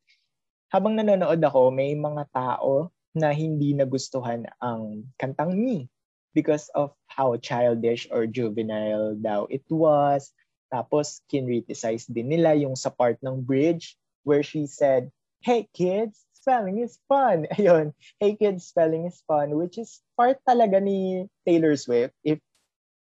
Habang 0.69 0.99
nanonood 0.99 1.41
ako, 1.41 1.71
may 1.73 1.97
mga 1.97 2.29
tao 2.35 2.93
na 3.15 3.31
hindi 3.31 3.73
nagustuhan 3.73 4.45
ang 4.59 5.07
kantang 5.17 5.55
Me 5.55 5.87
because 6.35 6.67
of 6.75 6.93
how 7.07 7.39
childish 7.39 8.11
or 8.11 8.27
juvenile 8.27 9.15
daw 9.15 9.47
it 9.49 9.65
was. 9.71 10.35
Tapos, 10.69 11.23
kinriticize 11.31 12.11
din 12.11 12.35
nila 12.35 12.59
yung 12.59 12.75
sa 12.75 12.91
part 12.91 13.17
ng 13.23 13.39
bridge 13.39 13.95
where 14.25 14.43
she 14.43 14.67
said, 14.67 15.13
Hey 15.45 15.69
kids, 15.73 16.25
spelling 16.33 16.81
is 16.81 16.99
fun. 17.09 17.47
Ayun, 17.57 17.93
hey 18.19 18.37
kids, 18.37 18.67
spelling 18.67 19.07
is 19.07 19.23
fun, 19.29 19.55
which 19.57 19.79
is 19.79 20.01
part 20.17 20.41
talaga 20.49 20.81
ni 20.81 21.29
Taylor 21.47 21.77
Swift, 21.77 22.17
if 22.25 22.41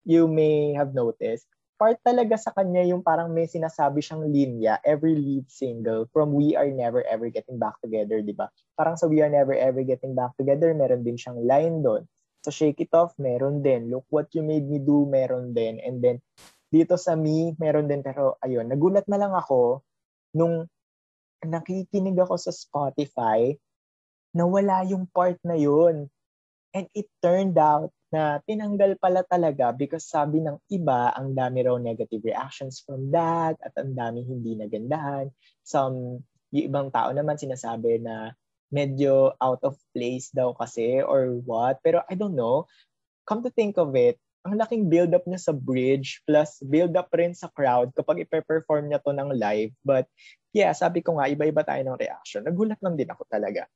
you 0.05 0.29
may 0.29 0.71
have 0.77 0.95
noticed 0.95 1.49
part 1.77 2.01
talaga 2.01 2.35
sa 2.41 2.49
kanya 2.57 2.81
yung 2.81 3.05
parang 3.05 3.29
may 3.29 3.45
sinasabi 3.45 4.01
siyang 4.01 4.25
linya 4.33 4.81
every 4.81 5.13
lead 5.13 5.45
single 5.45 6.09
from 6.09 6.33
We 6.33 6.57
Are 6.57 6.67
Never 6.67 7.05
Ever 7.05 7.29
Getting 7.29 7.61
Back 7.61 7.77
Together, 7.85 8.25
di 8.25 8.33
ba? 8.33 8.49
Parang 8.73 8.97
sa 8.97 9.05
We 9.05 9.21
Are 9.21 9.29
Never 9.29 9.53
Ever 9.53 9.85
Getting 9.85 10.17
Back 10.17 10.33
Together, 10.41 10.73
meron 10.73 11.05
din 11.05 11.15
siyang 11.15 11.45
line 11.45 11.85
doon. 11.85 12.09
Sa 12.41 12.49
Shake 12.49 12.81
It 12.81 12.93
Off, 12.97 13.13
meron 13.21 13.61
din. 13.61 13.93
Look 13.93 14.09
What 14.09 14.33
You 14.33 14.41
Made 14.41 14.65
Me 14.65 14.81
Do, 14.81 15.05
meron 15.05 15.53
din. 15.53 15.77
And 15.77 16.01
then, 16.01 16.17
dito 16.73 16.97
sa 16.97 17.13
Me, 17.13 17.53
meron 17.61 17.85
din. 17.85 18.01
Pero 18.01 18.41
ayun, 18.41 18.65
nagulat 18.67 19.05
na 19.05 19.21
lang 19.21 19.37
ako 19.37 19.85
nung 20.33 20.65
nakikinig 21.45 22.17
ako 22.17 22.39
sa 22.39 22.51
Spotify 22.53 23.53
na 24.33 24.45
wala 24.45 24.85
yung 24.85 25.09
part 25.09 25.37
na 25.45 25.57
yun. 25.57 26.09
And 26.73 26.85
it 26.93 27.09
turned 27.21 27.57
out 27.57 27.89
na 28.13 28.39
tinanggal 28.47 28.95
pala 29.01 29.25
talaga 29.27 29.75
because 29.75 30.07
sabi 30.07 30.39
ng 30.39 30.57
iba, 30.71 31.11
ang 31.11 31.35
dami 31.35 31.65
raw 31.65 31.75
negative 31.75 32.23
reactions 32.23 32.79
from 32.85 33.11
that 33.11 33.59
at 33.59 33.73
ang 33.75 33.97
dami 33.97 34.23
hindi 34.23 34.55
nagandahan. 34.55 35.27
Some, 35.65 36.23
yung 36.53 36.65
ibang 36.71 36.89
tao 36.93 37.11
naman 37.11 37.35
sinasabi 37.35 37.99
na 37.99 38.31
medyo 38.71 39.35
out 39.39 39.59
of 39.63 39.75
place 39.91 40.31
daw 40.31 40.55
kasi 40.55 41.03
or 41.03 41.39
what. 41.43 41.79
Pero 41.83 42.03
I 42.07 42.15
don't 42.15 42.35
know. 42.35 42.67
Come 43.27 43.43
to 43.43 43.51
think 43.51 43.75
of 43.75 43.91
it, 43.99 44.15
ang 44.47 44.55
laking 44.55 44.87
build-up 44.87 45.27
niya 45.27 45.43
sa 45.43 45.51
bridge 45.51 46.23
plus 46.23 46.63
build-up 46.63 47.11
rin 47.11 47.35
sa 47.35 47.51
crowd 47.51 47.91
kapag 47.91 48.23
ipe-perform 48.23 48.87
niya 48.87 49.03
to 49.03 49.11
ng 49.11 49.35
live. 49.35 49.75
But 49.83 50.07
yeah, 50.57 50.73
sabi 50.73 51.05
ko 51.05 51.21
nga, 51.21 51.29
iba-iba 51.29 51.61
tayo 51.61 51.85
ng 51.85 52.01
reaction. 52.01 52.41
Nagulat 52.41 52.81
lang 52.81 52.97
din 52.97 53.13
ako 53.13 53.29
talaga. 53.29 53.69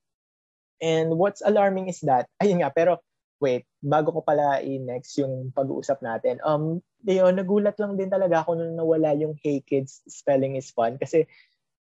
And 0.81 1.13
what's 1.13 1.45
alarming 1.45 1.93
is 1.93 2.01
that, 2.09 2.25
ayun 2.41 2.65
nga, 2.65 2.73
pero 2.73 2.97
wait, 3.41 3.69
bago 3.81 4.13
ko 4.13 4.21
pala 4.25 4.61
i-next 4.61 5.17
yung 5.21 5.53
pag-uusap 5.53 6.01
natin, 6.01 6.41
um, 6.41 6.81
yun, 7.05 7.33
nagulat 7.37 7.77
lang 7.77 7.97
din 7.97 8.09
talaga 8.09 8.41
ako 8.41 8.57
nung 8.57 8.77
nawala 8.77 9.13
yung 9.17 9.37
Hey 9.41 9.61
Kids 9.61 10.05
Spelling 10.09 10.57
is 10.57 10.69
Fun 10.73 10.97
kasi 10.97 11.25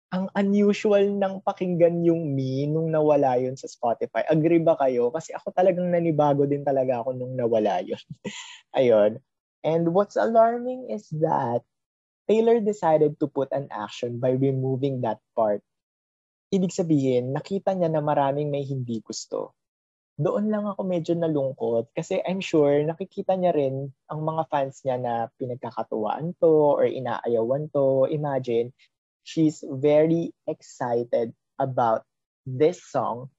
ang 0.09 0.33
unusual 0.33 1.05
ng 1.05 1.45
pakinggan 1.45 2.01
yung 2.01 2.33
me 2.33 2.65
nung 2.65 2.89
nawala 2.89 3.37
yun 3.37 3.61
sa 3.61 3.69
Spotify. 3.69 4.25
Agree 4.25 4.61
ba 4.61 4.73
kayo? 4.81 5.13
Kasi 5.13 5.37
ako 5.37 5.53
talagang 5.53 5.89
nanibago 5.93 6.49
din 6.49 6.65
talaga 6.65 7.05
ako 7.05 7.13
nung 7.13 7.37
nawala 7.37 7.85
yun. 7.85 8.01
Ayun. 8.79 9.21
And 9.61 9.93
what's 9.93 10.17
alarming 10.17 10.89
is 10.89 11.13
that 11.21 11.61
Taylor 12.29 12.61
decided 12.61 13.17
to 13.19 13.27
put 13.27 13.49
an 13.57 13.73
action 13.73 14.21
by 14.21 14.37
removing 14.37 15.01
that 15.03 15.19
part. 15.33 15.65
Ibig 16.53 16.73
sabihin, 16.73 17.33
nakita 17.33 17.73
niya 17.73 17.89
na 17.89 18.05
maraming 18.05 18.53
may 18.53 18.65
hindi 18.65 19.01
gusto 19.01 19.59
doon 20.19 20.51
lang 20.51 20.67
ako 20.67 20.83
medyo 20.83 21.15
nalungkot 21.15 21.95
kasi 21.95 22.19
I'm 22.27 22.43
sure 22.43 22.83
nakikita 22.83 23.39
niya 23.39 23.55
rin 23.55 23.95
ang 24.11 24.21
mga 24.27 24.51
fans 24.51 24.83
niya 24.83 24.99
na 24.99 25.15
pinagkakatuwaan 25.39 26.35
to 26.43 26.75
or 26.75 26.91
inaayawan 26.91 27.71
to. 27.71 28.11
Imagine, 28.11 28.75
she's 29.23 29.63
very 29.63 30.35
excited 30.51 31.31
about 31.63 32.03
this 32.43 32.83
song 32.83 33.31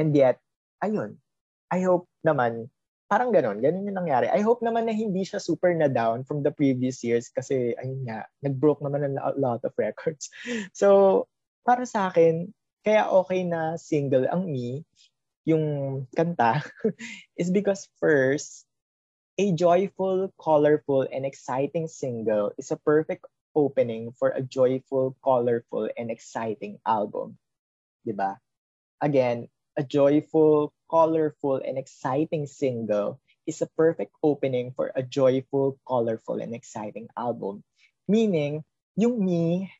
and 0.00 0.16
yet, 0.16 0.40
ayun, 0.80 1.20
I 1.68 1.84
hope 1.84 2.08
naman, 2.24 2.72
parang 3.08 3.30
ganon, 3.30 3.60
ganon 3.60 3.86
yung 3.86 3.98
nangyari. 4.00 4.32
I 4.32 4.40
hope 4.40 4.64
naman 4.64 4.88
na 4.88 4.96
hindi 4.96 5.22
siya 5.22 5.42
super 5.42 5.70
na 5.76 5.88
down 5.88 6.24
from 6.24 6.40
the 6.40 6.50
previous 6.50 7.04
years 7.04 7.28
kasi, 7.28 7.76
ayun 7.76 8.08
nga, 8.08 8.24
nag-broke 8.40 8.80
naman 8.80 9.16
a 9.20 9.32
lot 9.36 9.60
of 9.64 9.72
records. 9.76 10.32
So, 10.72 11.28
para 11.64 11.84
sa 11.84 12.08
akin, 12.10 12.52
kaya 12.84 13.08
okay 13.24 13.44
na 13.44 13.80
single 13.80 14.28
ang 14.28 14.48
Me 14.48 14.84
yung 15.44 16.04
kanta 16.16 16.64
is 17.40 17.52
because 17.52 17.88
first, 18.00 18.64
a 19.36 19.52
joyful, 19.52 20.32
colorful, 20.40 21.06
and 21.10 21.26
exciting 21.26 21.88
single 21.88 22.52
is 22.56 22.70
a 22.70 22.80
perfect 22.80 23.26
opening 23.54 24.12
for 24.16 24.30
a 24.30 24.42
joyful, 24.42 25.16
colorful, 25.22 25.88
and 25.96 26.10
exciting 26.10 26.78
album. 26.86 27.36
Diba? 28.06 28.36
Again, 29.00 29.48
a 29.76 29.82
joyful, 29.82 30.72
colorful, 30.94 31.58
and 31.58 31.74
exciting 31.74 32.46
single 32.46 33.18
is 33.50 33.58
a 33.58 33.68
perfect 33.74 34.14
opening 34.22 34.70
for 34.70 34.94
a 34.94 35.02
joyful, 35.02 35.74
colorful, 35.82 36.38
and 36.38 36.54
exciting 36.54 37.10
album. 37.18 37.66
Meaning, 38.06 38.62
yung 38.94 39.18
me, 39.18 39.74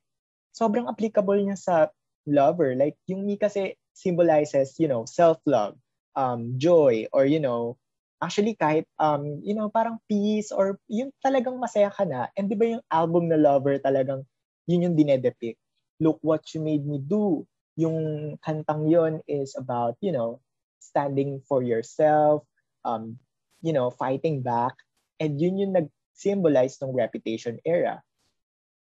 sobrang 0.51 0.91
applicable 0.91 1.39
niya 1.39 1.55
sa 1.55 1.95
lover. 2.27 2.75
Like, 2.75 2.99
yung 3.07 3.23
me 3.23 3.39
kasi 3.39 3.79
symbolizes, 3.95 4.75
you 4.83 4.91
know, 4.91 5.07
self-love, 5.07 5.79
um, 6.19 6.59
joy, 6.59 7.07
or, 7.15 7.23
you 7.23 7.39
know, 7.39 7.79
actually 8.19 8.59
kahit, 8.59 8.91
um, 8.99 9.39
you 9.47 9.55
know, 9.55 9.71
parang 9.71 10.03
peace, 10.11 10.51
or 10.51 10.83
yung 10.91 11.15
talagang 11.23 11.57
masaya 11.63 11.95
ka 11.95 12.03
na. 12.03 12.27
And 12.35 12.51
di 12.51 12.59
ba 12.59 12.75
yung 12.75 12.85
album 12.91 13.31
na 13.31 13.39
Lover 13.39 13.79
talagang 13.79 14.27
yun 14.67 14.91
yung 14.91 14.97
dinedepict. 14.99 15.63
Look 16.03 16.19
what 16.27 16.43
you 16.53 16.61
made 16.61 16.83
me 16.83 16.99
do. 16.99 17.47
Yung 17.79 18.35
kantang 18.43 18.91
yon 18.91 19.23
is 19.29 19.55
about, 19.55 19.95
you 20.03 20.11
know, 20.11 20.44
standing 20.85 21.41
for 21.49 21.65
yourself, 21.65 22.45
um, 22.85 23.17
you 23.65 23.73
know, 23.73 23.89
fighting 23.89 24.45
back. 24.45 24.77
And 25.19 25.41
yun 25.41 25.57
yung 25.57 25.73
nag-symbolize 25.73 26.77
ng 26.85 26.93
Reputation 26.93 27.59
era. 27.65 28.05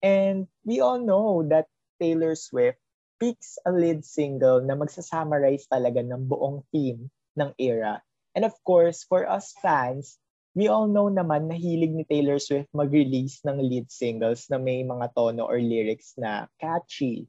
And 0.02 0.50
we 0.66 0.82
all 0.82 0.98
know 0.98 1.46
that 1.48 1.70
Taylor 2.02 2.34
Swift 2.34 2.82
picks 3.22 3.56
a 3.64 3.72
lead 3.72 4.04
single 4.04 4.60
na 4.60 4.74
magsasummarize 4.74 5.70
talaga 5.70 6.02
ng 6.02 6.26
buong 6.26 6.66
theme 6.74 7.08
ng 7.38 7.54
era. 7.56 8.02
And 8.34 8.44
of 8.44 8.52
course, 8.66 9.06
for 9.06 9.24
us 9.24 9.54
fans, 9.62 10.18
we 10.54 10.66
all 10.66 10.86
know 10.86 11.10
naman 11.10 11.50
na 11.50 11.56
hilig 11.58 11.94
ni 11.94 12.04
Taylor 12.06 12.38
Swift 12.42 12.70
mag-release 12.74 13.42
ng 13.46 13.58
lead 13.58 13.90
singles 13.90 14.50
na 14.50 14.58
may 14.58 14.82
mga 14.82 15.14
tono 15.14 15.46
or 15.46 15.58
lyrics 15.58 16.14
na 16.18 16.46
catchy 16.58 17.26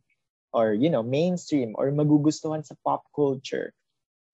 or, 0.53 0.73
you 0.73 0.89
know, 0.89 1.05
mainstream 1.05 1.73
or 1.77 1.89
magugustuhan 1.93 2.65
sa 2.65 2.77
pop 2.85 3.05
culture. 3.13 3.73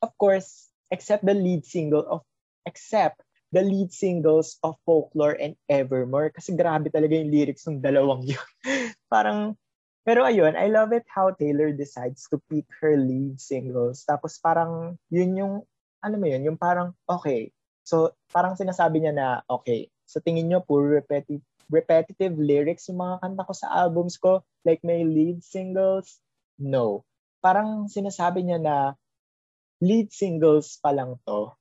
Of 0.01 0.11
course, 0.17 0.69
except 0.89 1.25
the 1.25 1.37
lead 1.37 1.65
single 1.65 2.05
of, 2.09 2.21
except 2.65 3.21
the 3.51 3.61
lead 3.61 3.93
singles 3.93 4.57
of 4.63 4.79
Folklore 4.85 5.37
and 5.37 5.55
Evermore 5.67 6.31
kasi 6.31 6.55
grabe 6.55 6.89
talaga 6.89 7.15
yung 7.19 7.31
lyrics 7.31 7.67
ng 7.67 7.83
dalawang 7.83 8.25
yun. 8.25 8.47
Parang 9.13 9.55
pero 10.01 10.25
ayun, 10.25 10.57
I 10.57 10.65
love 10.73 10.97
it 10.97 11.05
how 11.05 11.29
Taylor 11.29 11.69
decides 11.69 12.25
to 12.33 12.41
pick 12.49 12.65
her 12.81 12.97
lead 12.97 13.37
singles. 13.37 14.01
Tapos 14.01 14.41
parang 14.41 14.97
yun 15.13 15.37
yung, 15.37 15.53
ano 16.01 16.15
mo 16.17 16.25
yun, 16.25 16.41
yung 16.41 16.57
parang, 16.57 16.97
okay. 17.05 17.53
So 17.85 18.17
parang 18.33 18.57
sinasabi 18.57 19.05
niya 19.05 19.13
na, 19.13 19.27
okay, 19.45 19.93
sa 20.09 20.17
so 20.17 20.25
tingin 20.25 20.49
nyo, 20.49 20.65
puro 20.65 20.89
repetitive, 20.89 21.45
repetitive 21.69 22.33
lyrics 22.33 22.89
yung 22.89 22.97
mga 22.97 23.21
kanta 23.21 23.45
ko 23.45 23.53
sa 23.53 23.69
albums 23.85 24.17
ko, 24.17 24.41
like 24.65 24.81
may 24.81 25.05
lead 25.05 25.45
singles? 25.45 26.17
No. 26.57 27.05
Parang 27.37 27.85
sinasabi 27.85 28.41
niya 28.41 28.57
na 28.57 28.97
lead 29.81 30.13
singles 30.13 30.77
pa 30.77 30.93
lang 30.93 31.17
to. 31.25 31.51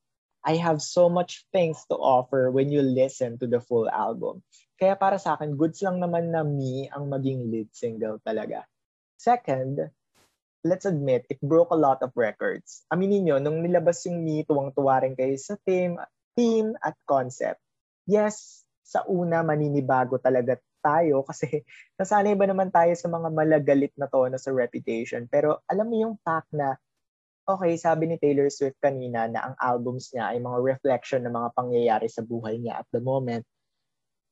I 0.45 0.57
have 0.57 0.81
so 0.81 1.09
much 1.09 1.45
things 1.53 1.85
to 1.93 1.97
offer 1.97 2.49
when 2.49 2.73
you 2.73 2.81
listen 2.81 3.37
to 3.41 3.47
the 3.49 3.61
full 3.61 3.89
album. 3.89 4.41
Kaya 4.81 4.97
para 4.97 5.21
sa 5.21 5.37
akin, 5.37 5.61
goods 5.61 5.85
lang 5.85 6.01
naman 6.01 6.33
na 6.33 6.41
me 6.41 6.89
ang 6.89 7.13
maging 7.13 7.53
lead 7.53 7.69
single 7.77 8.17
talaga. 8.25 8.65
Second, 9.21 9.93
let's 10.65 10.89
admit, 10.89 11.29
it 11.29 11.41
broke 11.45 11.69
a 11.73 11.77
lot 11.77 12.01
of 12.01 12.17
records. 12.17 12.89
Aminin 12.89 13.29
nyo, 13.29 13.37
nung 13.37 13.61
nilabas 13.61 14.05
yung 14.09 14.25
me, 14.25 14.45
tuwang-tuwa 14.49 15.05
rin 15.05 15.13
kayo 15.13 15.37
sa 15.37 15.61
theme, 15.69 16.01
theme 16.33 16.73
at 16.81 16.97
concept. 17.05 17.61
Yes, 18.09 18.65
sa 18.81 19.05
una, 19.05 19.45
maninibago 19.45 20.17
talaga 20.17 20.57
tayo 20.81 21.21
kasi 21.29 21.61
nasanay 22.01 22.33
ba 22.33 22.49
naman 22.49 22.73
tayo 22.73 22.97
sa 22.97 23.13
mga 23.13 23.29
malagalit 23.29 23.93
na 24.01 24.09
tono 24.09 24.41
sa 24.41 24.53
reputation. 24.57 25.29
Pero 25.29 25.61
alam 25.69 25.85
mo 25.85 25.97
yung 26.01 26.17
fact 26.25 26.49
na, 26.57 26.81
okay, 27.57 27.75
sabi 27.79 28.07
ni 28.07 28.17
Taylor 28.21 28.51
Swift 28.53 28.79
kanina 28.79 29.27
na 29.27 29.51
ang 29.51 29.55
albums 29.59 30.11
niya 30.13 30.35
ay 30.35 30.39
mga 30.39 30.59
reflection 30.61 31.25
ng 31.25 31.35
mga 31.35 31.51
pangyayari 31.57 32.09
sa 32.11 32.23
buhay 32.23 32.59
niya 32.61 32.83
at 32.85 32.89
the 32.95 33.03
moment. 33.03 33.47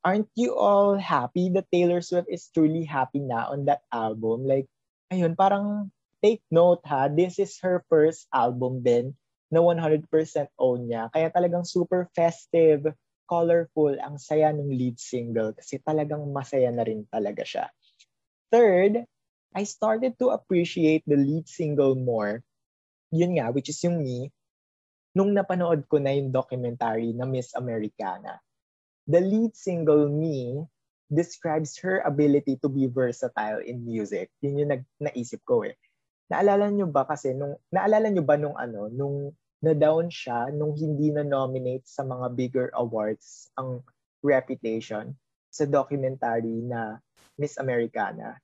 Aren't 0.06 0.30
you 0.38 0.54
all 0.54 0.94
happy 0.94 1.50
that 1.58 1.66
Taylor 1.74 2.00
Swift 2.00 2.30
is 2.30 2.46
truly 2.54 2.86
happy 2.86 3.20
na 3.20 3.50
on 3.50 3.66
that 3.66 3.82
album? 3.90 4.46
Like, 4.46 4.70
ayun, 5.10 5.34
parang 5.34 5.90
take 6.22 6.42
note 6.50 6.82
ha, 6.86 7.10
this 7.10 7.38
is 7.38 7.58
her 7.62 7.82
first 7.90 8.30
album 8.30 8.82
din 8.82 9.18
na 9.50 9.60
100% 9.64 10.06
own 10.60 10.80
niya. 10.86 11.10
Kaya 11.10 11.32
talagang 11.32 11.66
super 11.66 12.06
festive, 12.14 12.84
colorful, 13.28 13.96
ang 14.00 14.16
saya 14.16 14.52
ng 14.52 14.70
lead 14.72 14.96
single 14.96 15.52
kasi 15.56 15.80
talagang 15.84 16.24
masaya 16.32 16.72
na 16.72 16.84
rin 16.84 17.04
talaga 17.08 17.44
siya. 17.44 17.66
Third, 18.48 19.04
I 19.52 19.62
started 19.64 20.16
to 20.20 20.32
appreciate 20.32 21.04
the 21.08 21.16
lead 21.16 21.48
single 21.48 21.96
more. 21.96 22.44
Yun 23.14 23.40
nga, 23.40 23.48
which 23.52 23.72
is 23.72 23.80
yung 23.84 24.00
me, 24.00 24.28
nung 25.16 25.32
napanood 25.32 25.88
ko 25.88 25.96
na 25.98 26.12
yung 26.12 26.30
documentary 26.30 27.16
na 27.16 27.24
Miss 27.24 27.56
Americana. 27.56 28.38
The 29.08 29.24
lead 29.24 29.56
single 29.56 30.12
Me 30.12 30.68
describes 31.08 31.80
her 31.80 32.04
ability 32.04 32.60
to 32.60 32.68
be 32.68 32.84
versatile 32.84 33.64
in 33.64 33.88
music. 33.88 34.28
Yun 34.44 34.60
yung 34.60 34.70
nag 34.76 34.84
naisip 35.00 35.40
ko 35.48 35.64
eh. 35.64 35.74
Naalala 36.28 36.68
nyo 36.68 36.84
ba 36.92 37.08
kasi 37.08 37.32
nung 37.32 37.56
naalala 37.72 38.12
nyo 38.12 38.20
ba 38.20 38.36
nung 38.36 38.52
ano, 38.52 38.92
nung 38.92 39.32
na-down 39.58 40.06
siya 40.06 40.54
nung 40.54 40.76
hindi 40.78 41.10
na 41.10 41.26
nominate 41.26 41.88
sa 41.88 42.06
mga 42.06 42.26
bigger 42.36 42.68
awards 42.78 43.50
ang 43.58 43.82
Reputation 44.18 45.14
sa 45.50 45.62
documentary 45.66 46.62
na 46.62 46.98
Miss 47.38 47.54
Americana 47.58 48.38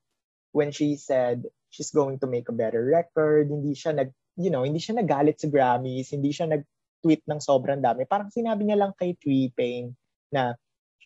when 0.54 0.70
she 0.70 0.94
said 0.94 1.50
she's 1.70 1.90
going 1.90 2.18
to 2.22 2.30
make 2.30 2.46
a 2.46 2.54
better 2.54 2.82
record 2.82 3.50
hindi 3.50 3.74
siya 3.74 3.94
nag 3.94 4.10
you 4.34 4.50
know 4.50 4.66
hindi 4.66 4.82
siya 4.82 4.98
nagalit 4.98 5.38
sa 5.38 5.48
Grammys 5.50 6.10
hindi 6.10 6.30
siya 6.34 6.50
nag-tweet 6.50 7.22
ng 7.26 7.40
sobrang 7.40 7.80
dami. 7.80 8.06
Parang 8.06 8.30
sinabi 8.30 8.66
niya 8.66 8.78
lang 8.80 8.92
kay 8.98 9.14
Tree 9.18 9.50
Payne 9.54 9.94
na 10.34 10.58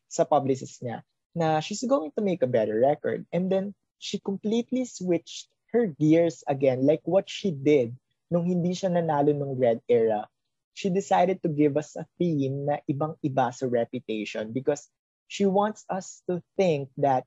sa 0.08 0.24
publicist 0.24 0.80
niya 0.80 1.04
na 1.36 1.60
she's 1.60 1.84
going 1.84 2.10
to 2.16 2.24
make 2.24 2.40
a 2.40 2.50
better 2.50 2.80
record. 2.80 3.28
And 3.30 3.52
then 3.52 3.76
she 4.00 4.18
completely 4.18 4.88
switched 4.88 5.52
her 5.76 5.92
gears 6.00 6.40
again 6.48 6.88
like 6.88 7.04
what 7.04 7.28
she 7.28 7.52
did 7.52 7.92
nung 8.28 8.44
hindi 8.44 8.76
siya 8.76 8.92
nanalo 8.92 9.32
ng 9.32 9.56
Red 9.56 9.80
Era, 9.88 10.28
she 10.76 10.92
decided 10.92 11.40
to 11.42 11.50
give 11.50 11.76
us 11.80 11.96
a 11.96 12.06
theme 12.20 12.68
na 12.68 12.78
ibang-iba 12.86 13.50
sa 13.50 13.66
reputation 13.66 14.52
because 14.52 14.86
she 15.26 15.48
wants 15.48 15.84
us 15.88 16.22
to 16.28 16.40
think 16.56 16.92
that 17.00 17.24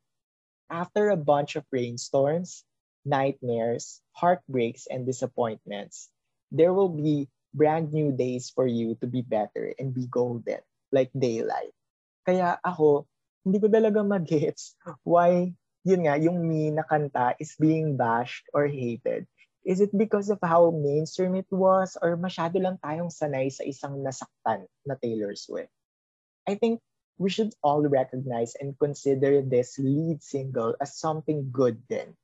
after 0.72 1.12
a 1.12 1.20
bunch 1.20 1.58
of 1.58 1.68
rainstorms, 1.74 2.64
nightmares, 3.06 4.02
heartbreaks, 4.14 4.88
and 4.88 5.06
disappointments, 5.06 6.10
there 6.52 6.74
will 6.74 6.92
be 6.92 7.30
brand 7.54 7.92
new 7.92 8.12
days 8.12 8.50
for 8.50 8.68
you 8.68 8.96
to 9.02 9.08
be 9.08 9.22
better 9.22 9.74
and 9.80 9.94
be 9.94 10.08
golden, 10.08 10.64
like 10.92 11.12
daylight. 11.16 11.76
Kaya 12.24 12.60
ako, 12.64 13.08
hindi 13.44 13.58
ko 13.60 13.68
talaga 13.68 14.06
mag-gets 14.06 14.78
why, 15.04 15.52
yun 15.84 16.06
nga, 16.06 16.16
yung 16.16 16.38
me 16.38 16.70
na 16.70 16.86
kanta 16.86 17.34
is 17.42 17.58
being 17.58 17.98
bashed 17.98 18.46
or 18.54 18.68
hated. 18.70 19.26
Is 19.62 19.82
it 19.82 19.94
because 19.94 20.34
of 20.34 20.42
how 20.42 20.74
mainstream 20.74 21.38
it 21.38 21.50
was 21.54 21.94
or 22.02 22.18
masyado 22.18 22.58
lang 22.58 22.82
tayong 22.82 23.14
sanay 23.14 23.54
sa 23.54 23.62
isang 23.62 24.02
nasaktan 24.02 24.66
na 24.86 24.98
Taylor 24.98 25.38
Swift? 25.38 25.70
I 26.50 26.58
think 26.58 26.82
we 27.22 27.30
should 27.30 27.54
all 27.62 27.86
recognize 27.86 28.58
and 28.58 28.74
consider 28.74 29.46
this 29.46 29.78
lead 29.78 30.26
single 30.26 30.74
as 30.82 30.98
something 30.98 31.54
good 31.54 31.78
din. 31.86 32.18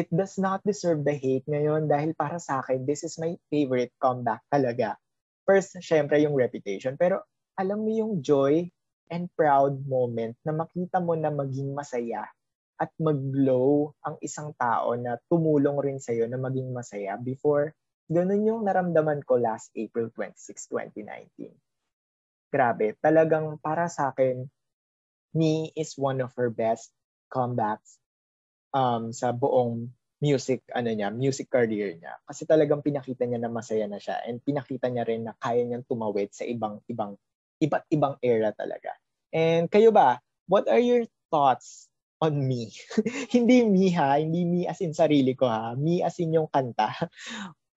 It 0.00 0.08
does 0.08 0.40
not 0.40 0.64
deserve 0.64 1.04
the 1.04 1.12
hate 1.12 1.44
ngayon 1.44 1.84
dahil 1.84 2.16
para 2.16 2.40
sa 2.40 2.64
akin, 2.64 2.88
this 2.88 3.04
is 3.04 3.20
my 3.20 3.36
favorite 3.52 3.92
comeback 4.00 4.40
talaga. 4.48 4.96
First, 5.44 5.76
syempre 5.84 6.24
yung 6.24 6.32
reputation. 6.32 6.96
Pero 6.96 7.20
alam 7.52 7.84
mo 7.84 7.92
yung 7.92 8.24
joy 8.24 8.64
and 9.12 9.28
proud 9.36 9.76
moment 9.84 10.40
na 10.40 10.56
makita 10.56 11.04
mo 11.04 11.12
na 11.20 11.28
maging 11.28 11.76
masaya 11.76 12.24
at 12.80 12.88
mag-glow 12.96 13.92
ang 14.00 14.16
isang 14.24 14.56
tao 14.56 14.96
na 14.96 15.20
tumulong 15.28 15.76
rin 15.76 16.00
sa'yo 16.00 16.24
na 16.24 16.40
maging 16.40 16.72
masaya 16.72 17.20
before. 17.20 17.76
Ganun 18.08 18.48
yung 18.48 18.64
naramdaman 18.64 19.20
ko 19.28 19.36
last 19.36 19.68
April 19.76 20.08
26, 20.16 20.64
2019. 20.96 21.52
Grabe, 22.48 22.96
talagang 23.04 23.60
para 23.60 23.84
sa 23.92 24.16
akin, 24.16 24.48
Me 25.36 25.68
is 25.76 25.92
one 26.00 26.24
of 26.24 26.32
her 26.40 26.48
best 26.48 26.88
comebacks 27.28 28.00
um, 28.74 29.10
sa 29.14 29.30
buong 29.34 29.90
music 30.20 30.66
ano 30.76 30.92
niya, 30.92 31.08
music 31.08 31.48
career 31.48 31.96
niya. 31.96 32.20
Kasi 32.28 32.44
talagang 32.44 32.84
pinakita 32.84 33.24
niya 33.24 33.40
na 33.40 33.50
masaya 33.52 33.88
na 33.88 33.96
siya 33.96 34.20
and 34.28 34.44
pinakita 34.44 34.92
niya 34.92 35.08
rin 35.08 35.24
na 35.24 35.34
kaya 35.40 35.64
niyang 35.64 35.86
tumawid 35.88 36.30
sa 36.30 36.44
ibang 36.44 36.80
ibang 36.86 37.16
iba't 37.60 37.84
ibang 37.92 38.14
era 38.20 38.52
talaga. 38.52 38.92
And 39.32 39.68
kayo 39.72 39.92
ba, 39.92 40.20
what 40.50 40.68
are 40.68 40.80
your 40.80 41.08
thoughts 41.32 41.90
on 42.20 42.36
me. 42.36 42.70
hindi 43.34 43.64
me 43.64 43.90
ha, 43.96 44.20
hindi 44.20 44.44
me 44.44 44.68
as 44.68 44.80
in 44.84 44.92
sarili 44.92 45.32
ko 45.32 45.48
ha, 45.48 45.72
me 45.74 46.04
as 46.04 46.20
in 46.20 46.36
yung 46.36 46.46
kanta. 46.52 46.92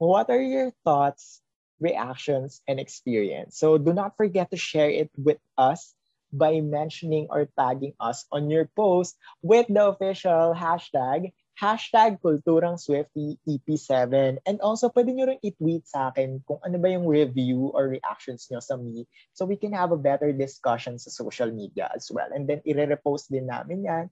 What 0.03 0.27
are 0.27 0.41
your 0.41 0.75
thoughts, 0.83 1.39
reactions, 1.79 2.59
and 2.67 2.75
experience? 2.75 3.55
So 3.55 3.79
do 3.79 3.95
not 3.95 4.19
forget 4.19 4.51
to 4.51 4.59
share 4.59 4.91
it 4.91 5.07
with 5.15 5.39
us 5.55 5.95
by 6.33 6.59
mentioning 6.59 7.29
or 7.29 7.45
tagging 7.53 7.93
us 8.01 8.25
on 8.33 8.49
your 8.49 8.65
post 8.73 9.15
with 9.45 9.69
the 9.69 9.85
official 9.85 10.57
hashtag 10.57 11.29
hashtag 11.53 12.17
Kulturang 12.17 12.81
Swifty 12.81 13.37
EP7. 13.45 14.41
And 14.45 14.57
also, 14.61 14.89
pwede 14.89 15.13
nyo 15.13 15.29
rin 15.29 15.41
i-tweet 15.45 15.85
sa 15.85 16.09
akin 16.09 16.41
kung 16.49 16.57
ano 16.65 16.81
ba 16.81 16.89
yung 16.89 17.05
review 17.05 17.69
or 17.77 17.93
reactions 17.93 18.49
nyo 18.49 18.57
sa 18.57 18.73
me 18.77 19.05
so 19.37 19.45
we 19.45 19.57
can 19.57 19.73
have 19.73 19.93
a 19.93 19.99
better 19.99 20.33
discussion 20.33 20.97
sa 20.97 21.13
social 21.13 21.53
media 21.53 21.93
as 21.93 22.09
well. 22.09 22.29
And 22.33 22.49
then, 22.49 22.65
i-repost 22.65 23.29
din 23.29 23.47
namin 23.47 23.85
yan. 23.85 24.05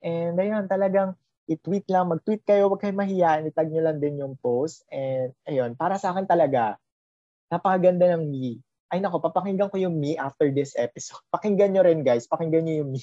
And 0.00 0.40
ayun, 0.40 0.72
talagang 0.72 1.14
i-tweet 1.46 1.86
lang, 1.92 2.10
mag-tweet 2.10 2.42
kayo, 2.42 2.72
huwag 2.72 2.82
kayong 2.82 2.98
mahiyaan, 2.98 3.46
itag 3.46 3.70
nyo 3.70 3.82
lang 3.84 3.98
din 4.00 4.18
yung 4.18 4.34
post. 4.40 4.82
And 4.88 5.36
ayun, 5.46 5.76
para 5.78 6.00
sa 6.00 6.10
akin 6.16 6.26
talaga, 6.26 6.80
napakaganda 7.52 8.16
ng 8.16 8.24
me. 8.26 8.65
Ay 8.86 9.02
nako, 9.02 9.18
papakinggan 9.18 9.66
ko 9.66 9.82
yung 9.82 9.98
me 9.98 10.14
after 10.14 10.46
this 10.54 10.78
episode. 10.78 11.18
Pakinggan 11.34 11.74
nyo 11.74 11.82
rin 11.82 12.06
guys, 12.06 12.30
pakinggan 12.30 12.66
nyo 12.66 12.74
yung 12.86 12.90
me. 12.94 13.02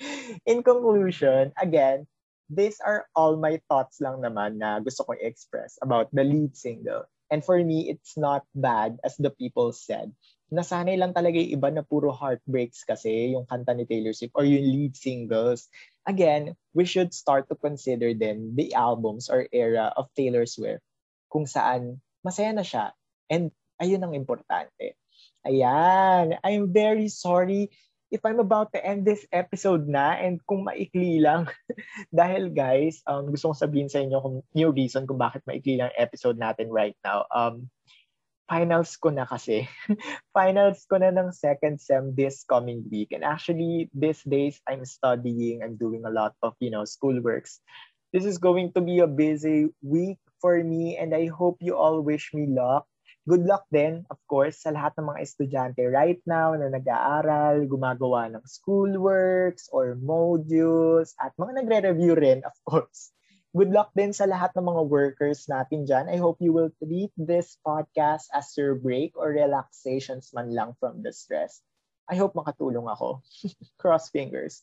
In 0.50 0.64
conclusion, 0.64 1.52
again, 1.60 2.08
these 2.48 2.80
are 2.80 3.04
all 3.12 3.36
my 3.36 3.60
thoughts 3.68 4.00
lang 4.00 4.24
naman 4.24 4.56
na 4.56 4.80
gusto 4.80 5.04
kong 5.04 5.20
express 5.20 5.76
about 5.84 6.08
the 6.16 6.24
lead 6.24 6.56
single. 6.56 7.04
And 7.28 7.44
for 7.44 7.60
me, 7.60 7.92
it's 7.92 8.16
not 8.16 8.48
bad 8.56 8.96
as 9.04 9.20
the 9.20 9.28
people 9.28 9.76
said. 9.76 10.16
Nasanay 10.48 10.96
lang 10.96 11.12
talaga 11.12 11.36
yung 11.36 11.60
iba 11.60 11.68
na 11.68 11.84
puro 11.84 12.08
heartbreaks 12.08 12.88
kasi 12.88 13.36
yung 13.36 13.44
kanta 13.44 13.76
ni 13.76 13.84
Taylor 13.84 14.16
Swift 14.16 14.32
or 14.32 14.48
yung 14.48 14.64
lead 14.64 14.96
singles. 14.96 15.68
Again, 16.08 16.56
we 16.72 16.88
should 16.88 17.12
start 17.12 17.52
to 17.52 17.56
consider 17.60 18.16
then 18.16 18.56
the 18.56 18.72
albums 18.72 19.28
or 19.28 19.44
era 19.52 19.92
of 19.92 20.08
Taylor 20.16 20.48
Swift 20.48 20.80
kung 21.28 21.44
saan 21.44 22.00
masaya 22.24 22.56
na 22.56 22.64
siya. 22.64 22.96
And 23.28 23.52
ayun 23.76 24.00
ang 24.00 24.16
importante. 24.16 24.96
Ayan, 25.48 26.36
I'm 26.44 26.68
very 26.68 27.08
sorry 27.08 27.72
if 28.10 28.24
I'm 28.24 28.40
about 28.40 28.72
to 28.72 28.80
end 28.80 29.04
this 29.04 29.24
episode 29.32 29.88
na 29.88 30.16
and 30.16 30.40
kung 30.48 30.64
maikli 30.64 31.20
lang, 31.20 31.48
dahil 32.12 32.52
guys, 32.52 33.00
um, 33.04 33.28
gusto 33.32 33.52
kong 33.52 33.60
sabihin 33.60 33.88
sa 33.92 34.00
inyo 34.00 34.18
kung 34.20 34.36
new 34.56 34.70
reason 34.72 35.04
kung 35.04 35.20
bakit 35.20 35.44
maikli 35.44 35.76
lang 35.80 35.92
episode 35.96 36.40
natin 36.40 36.72
right 36.72 36.96
now. 37.04 37.28
Um, 37.32 37.68
finals 38.48 38.96
ko 38.96 39.12
na 39.12 39.28
kasi. 39.28 39.68
finals 40.36 40.88
ko 40.88 40.96
na 41.00 41.12
ng 41.12 41.32
second 41.36 41.80
sem 41.80 42.16
this 42.16 42.48
coming 42.48 42.84
week. 42.88 43.12
And 43.12 43.24
actually, 43.24 43.92
these 43.92 44.24
days, 44.24 44.56
I'm 44.64 44.88
studying. 44.88 45.60
I'm 45.60 45.76
doing 45.76 46.08
a 46.08 46.12
lot 46.12 46.32
of, 46.40 46.56
you 46.60 46.72
know, 46.72 46.88
schoolworks. 46.88 47.60
This 48.12 48.24
is 48.24 48.40
going 48.40 48.72
to 48.72 48.80
be 48.80 49.04
a 49.04 49.10
busy 49.10 49.68
week 49.84 50.16
for 50.40 50.56
me 50.64 50.96
and 50.96 51.12
I 51.12 51.28
hope 51.28 51.60
you 51.60 51.76
all 51.76 52.00
wish 52.00 52.32
me 52.32 52.48
luck 52.48 52.88
good 53.28 53.44
luck 53.44 53.68
din, 53.68 54.08
of 54.08 54.16
course, 54.24 54.64
sa 54.64 54.72
lahat 54.72 54.96
ng 54.96 55.12
mga 55.12 55.20
estudyante 55.20 55.84
right 55.84 56.24
now 56.24 56.56
na 56.56 56.72
nag-aaral, 56.72 57.68
gumagawa 57.68 58.32
ng 58.32 58.44
schoolworks 58.48 59.68
or 59.68 59.92
modules, 60.00 61.12
at 61.20 61.36
mga 61.36 61.60
nagre-review 61.60 62.16
rin, 62.16 62.40
of 62.48 62.56
course. 62.64 63.12
good 63.56 63.72
luck 63.72 63.90
din 63.96 64.12
sa 64.12 64.28
lahat 64.28 64.52
ng 64.54 64.66
mga 64.70 64.82
workers 64.86 65.48
natin 65.48 65.88
dyan. 65.88 66.06
I 66.06 66.20
hope 66.20 66.38
you 66.38 66.52
will 66.52 66.68
treat 66.78 67.10
this 67.16 67.56
podcast 67.64 68.28
as 68.30 68.52
your 68.54 68.76
break 68.76 69.16
or 69.16 69.32
relaxations 69.32 70.30
man 70.36 70.52
lang 70.52 70.76
from 70.76 71.00
the 71.00 71.10
stress. 71.10 71.64
I 72.06 72.16
hope 72.16 72.36
makatulong 72.36 72.88
ako. 72.88 73.24
Cross 73.82 74.12
fingers. 74.12 74.62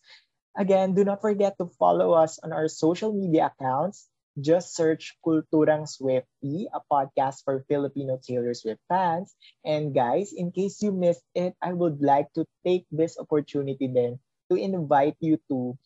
Again, 0.55 0.95
do 0.95 1.03
not 1.03 1.19
forget 1.19 1.57
to 1.59 1.67
follow 1.75 2.13
us 2.15 2.39
on 2.39 2.53
our 2.53 2.69
social 2.69 3.11
media 3.11 3.51
accounts. 3.51 4.07
Just 4.39 4.75
search 4.75 5.15
Kulturang 5.25 5.87
Swifty, 5.87 6.67
a 6.67 6.81
podcast 6.91 7.43
for 7.43 7.63
Filipino 7.67 8.19
Taylor 8.19 8.53
Swift 8.53 8.81
fans. 8.89 9.35
And 9.63 9.95
guys, 9.95 10.33
in 10.35 10.51
case 10.51 10.81
you 10.81 10.91
missed 10.91 11.23
it, 11.33 11.55
I 11.61 11.71
would 11.71 12.01
like 12.01 12.27
to 12.35 12.45
take 12.65 12.85
this 12.91 13.17
opportunity 13.17 13.87
then 13.87 14.19
to 14.51 14.57
invite 14.59 15.15
you 15.19 15.39
to 15.49 15.77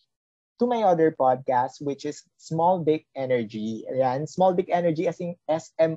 to 0.60 0.68
my 0.68 0.84
other 0.84 1.16
podcast, 1.16 1.80
which 1.80 2.04
is 2.04 2.24
Small 2.38 2.84
Dick 2.84 3.08
Energy. 3.16 3.86
Ayan, 3.88 4.28
Small 4.28 4.54
Dick 4.54 4.68
Energy 4.70 5.08
as 5.08 5.20
in 5.20 5.36
S-M-O-L-L-D-I-C-C 5.48 5.94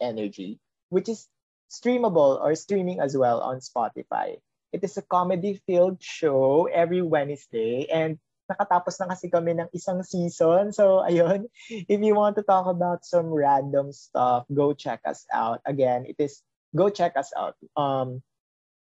Energy, 0.00 0.60
which 0.90 1.08
is 1.08 1.26
streamable 1.68 2.38
or 2.38 2.54
streaming 2.54 3.00
as 3.00 3.16
well 3.16 3.40
on 3.40 3.58
Spotify. 3.58 4.38
It 4.72 4.84
is 4.84 4.96
a 4.96 5.02
comedy-filled 5.02 6.00
show 6.00 6.68
every 6.70 7.02
Wednesday 7.02 7.90
and 7.90 8.18
nakatapos 8.52 9.00
na 9.00 9.10
kasi 9.16 9.32
kami 9.32 9.56
ng 9.56 9.72
isang 9.72 10.04
season. 10.04 10.70
So, 10.70 11.00
ayun, 11.02 11.48
if 11.68 11.98
you 11.98 12.12
want 12.12 12.36
to 12.36 12.44
talk 12.44 12.68
about 12.68 13.08
some 13.08 13.32
random 13.32 13.90
stuff, 13.90 14.44
go 14.52 14.76
check 14.76 15.00
us 15.08 15.24
out. 15.32 15.64
Again, 15.64 16.04
it 16.04 16.20
is, 16.20 16.44
go 16.76 16.92
check 16.92 17.16
us 17.16 17.32
out. 17.32 17.56
Um, 17.74 18.20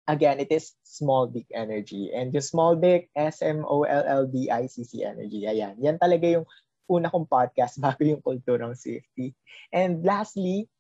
again, 0.07 0.39
it 0.39 0.53
is 0.53 0.73
small 0.83 1.27
dick 1.27 1.49
energy. 1.53 2.13
And 2.15 2.31
yung 2.31 2.45
small 2.45 2.77
dick, 2.79 3.11
S-M-O-L-L-D-I-C-C 3.17 4.91
energy. 5.03 5.43
Ayan. 5.49 5.75
Yan 5.83 5.99
talaga 5.99 6.25
yung 6.39 6.45
una 6.87 7.11
kong 7.11 7.27
podcast 7.27 7.77
bago 7.83 8.01
yung 8.01 8.23
kulturang 8.23 8.73
safety. 8.73 9.35
And 9.75 10.01
lastly, 10.01 10.71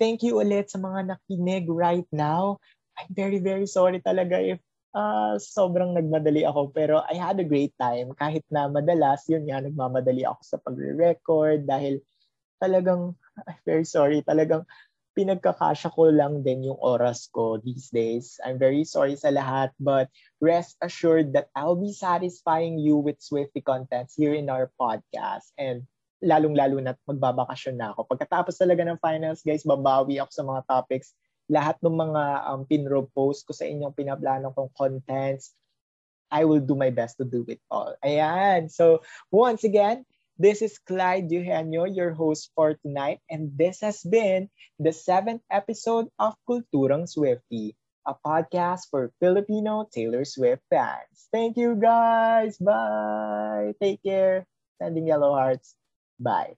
thank 0.00 0.24
you 0.24 0.40
ulit 0.40 0.72
sa 0.72 0.80
mga 0.80 1.14
nakinig 1.14 1.68
right 1.68 2.08
now. 2.10 2.58
I'm 2.96 3.12
very, 3.12 3.38
very 3.38 3.68
sorry 3.68 4.00
talaga 4.00 4.40
if 4.40 4.60
uh, 4.94 5.34
sobrang 5.38 5.94
nagmadali 5.94 6.46
ako. 6.46 6.70
Pero 6.74 7.02
I 7.06 7.16
had 7.18 7.38
a 7.38 7.46
great 7.46 7.74
time. 7.78 8.14
Kahit 8.14 8.46
na 8.50 8.66
madalas, 8.66 9.26
yun 9.30 9.46
nga, 9.46 9.62
nagmamadali 9.62 10.26
ako 10.26 10.40
sa 10.42 10.58
pagre-record 10.62 11.66
dahil 11.66 12.02
talagang, 12.60 13.16
I'm 13.48 13.62
very 13.64 13.86
sorry, 13.86 14.20
talagang 14.22 14.66
pinagkakasya 15.10 15.90
ko 15.90 16.06
lang 16.08 16.46
din 16.46 16.70
yung 16.70 16.78
oras 16.78 17.26
ko 17.34 17.58
these 17.58 17.90
days. 17.90 18.38
I'm 18.46 18.62
very 18.62 18.86
sorry 18.86 19.18
sa 19.18 19.34
lahat, 19.34 19.74
but 19.82 20.06
rest 20.38 20.78
assured 20.80 21.34
that 21.34 21.50
I'll 21.58 21.78
be 21.78 21.90
satisfying 21.90 22.78
you 22.78 22.96
with 22.96 23.18
Swifty 23.18 23.58
contents 23.60 24.14
here 24.14 24.32
in 24.38 24.46
our 24.46 24.70
podcast. 24.78 25.50
And 25.58 25.84
lalong-lalo 26.20 26.78
na 26.78 26.94
magbabakasyon 27.08 27.76
na 27.80 27.96
ako. 27.96 28.06
Pagkatapos 28.06 28.54
talaga 28.60 28.84
ng 28.86 29.00
finals, 29.00 29.40
guys, 29.42 29.64
babawi 29.64 30.20
ako 30.20 30.30
sa 30.30 30.44
mga 30.44 30.62
topics. 30.68 31.16
Lahat 31.50 31.76
ng 31.82 31.92
mga 31.98 32.22
um, 32.46 32.62
pinropose 32.62 33.42
ko 33.42 33.50
sa 33.50 33.66
inyong 33.66 33.92
pinaplano 33.92 34.54
kong 34.54 34.70
contents, 34.78 35.52
I 36.30 36.46
will 36.46 36.62
do 36.62 36.78
my 36.78 36.94
best 36.94 37.18
to 37.18 37.26
do 37.26 37.42
it 37.50 37.58
all. 37.66 37.98
Ayan. 38.06 38.70
So, 38.70 39.02
once 39.34 39.66
again, 39.66 40.06
This 40.40 40.64
is 40.64 40.80
Clyde 40.80 41.28
Eugenio, 41.28 41.84
your 41.84 42.16
host 42.16 42.48
for 42.56 42.72
tonight, 42.80 43.20
and 43.28 43.52
this 43.60 43.84
has 43.84 44.00
been 44.00 44.48
the 44.80 44.88
seventh 44.88 45.44
episode 45.52 46.08
of 46.16 46.32
Kulturang 46.48 47.04
Swifty, 47.04 47.76
a 48.08 48.16
podcast 48.16 48.88
for 48.88 49.12
Filipino 49.20 49.84
Taylor 49.92 50.24
Swift 50.24 50.64
fans. 50.72 51.28
Thank 51.28 51.60
you 51.60 51.76
guys. 51.76 52.56
Bye. 52.56 53.76
Take 53.84 54.00
care. 54.00 54.48
Sending 54.80 55.12
yellow 55.12 55.36
hearts. 55.36 55.76
Bye. 56.16 56.56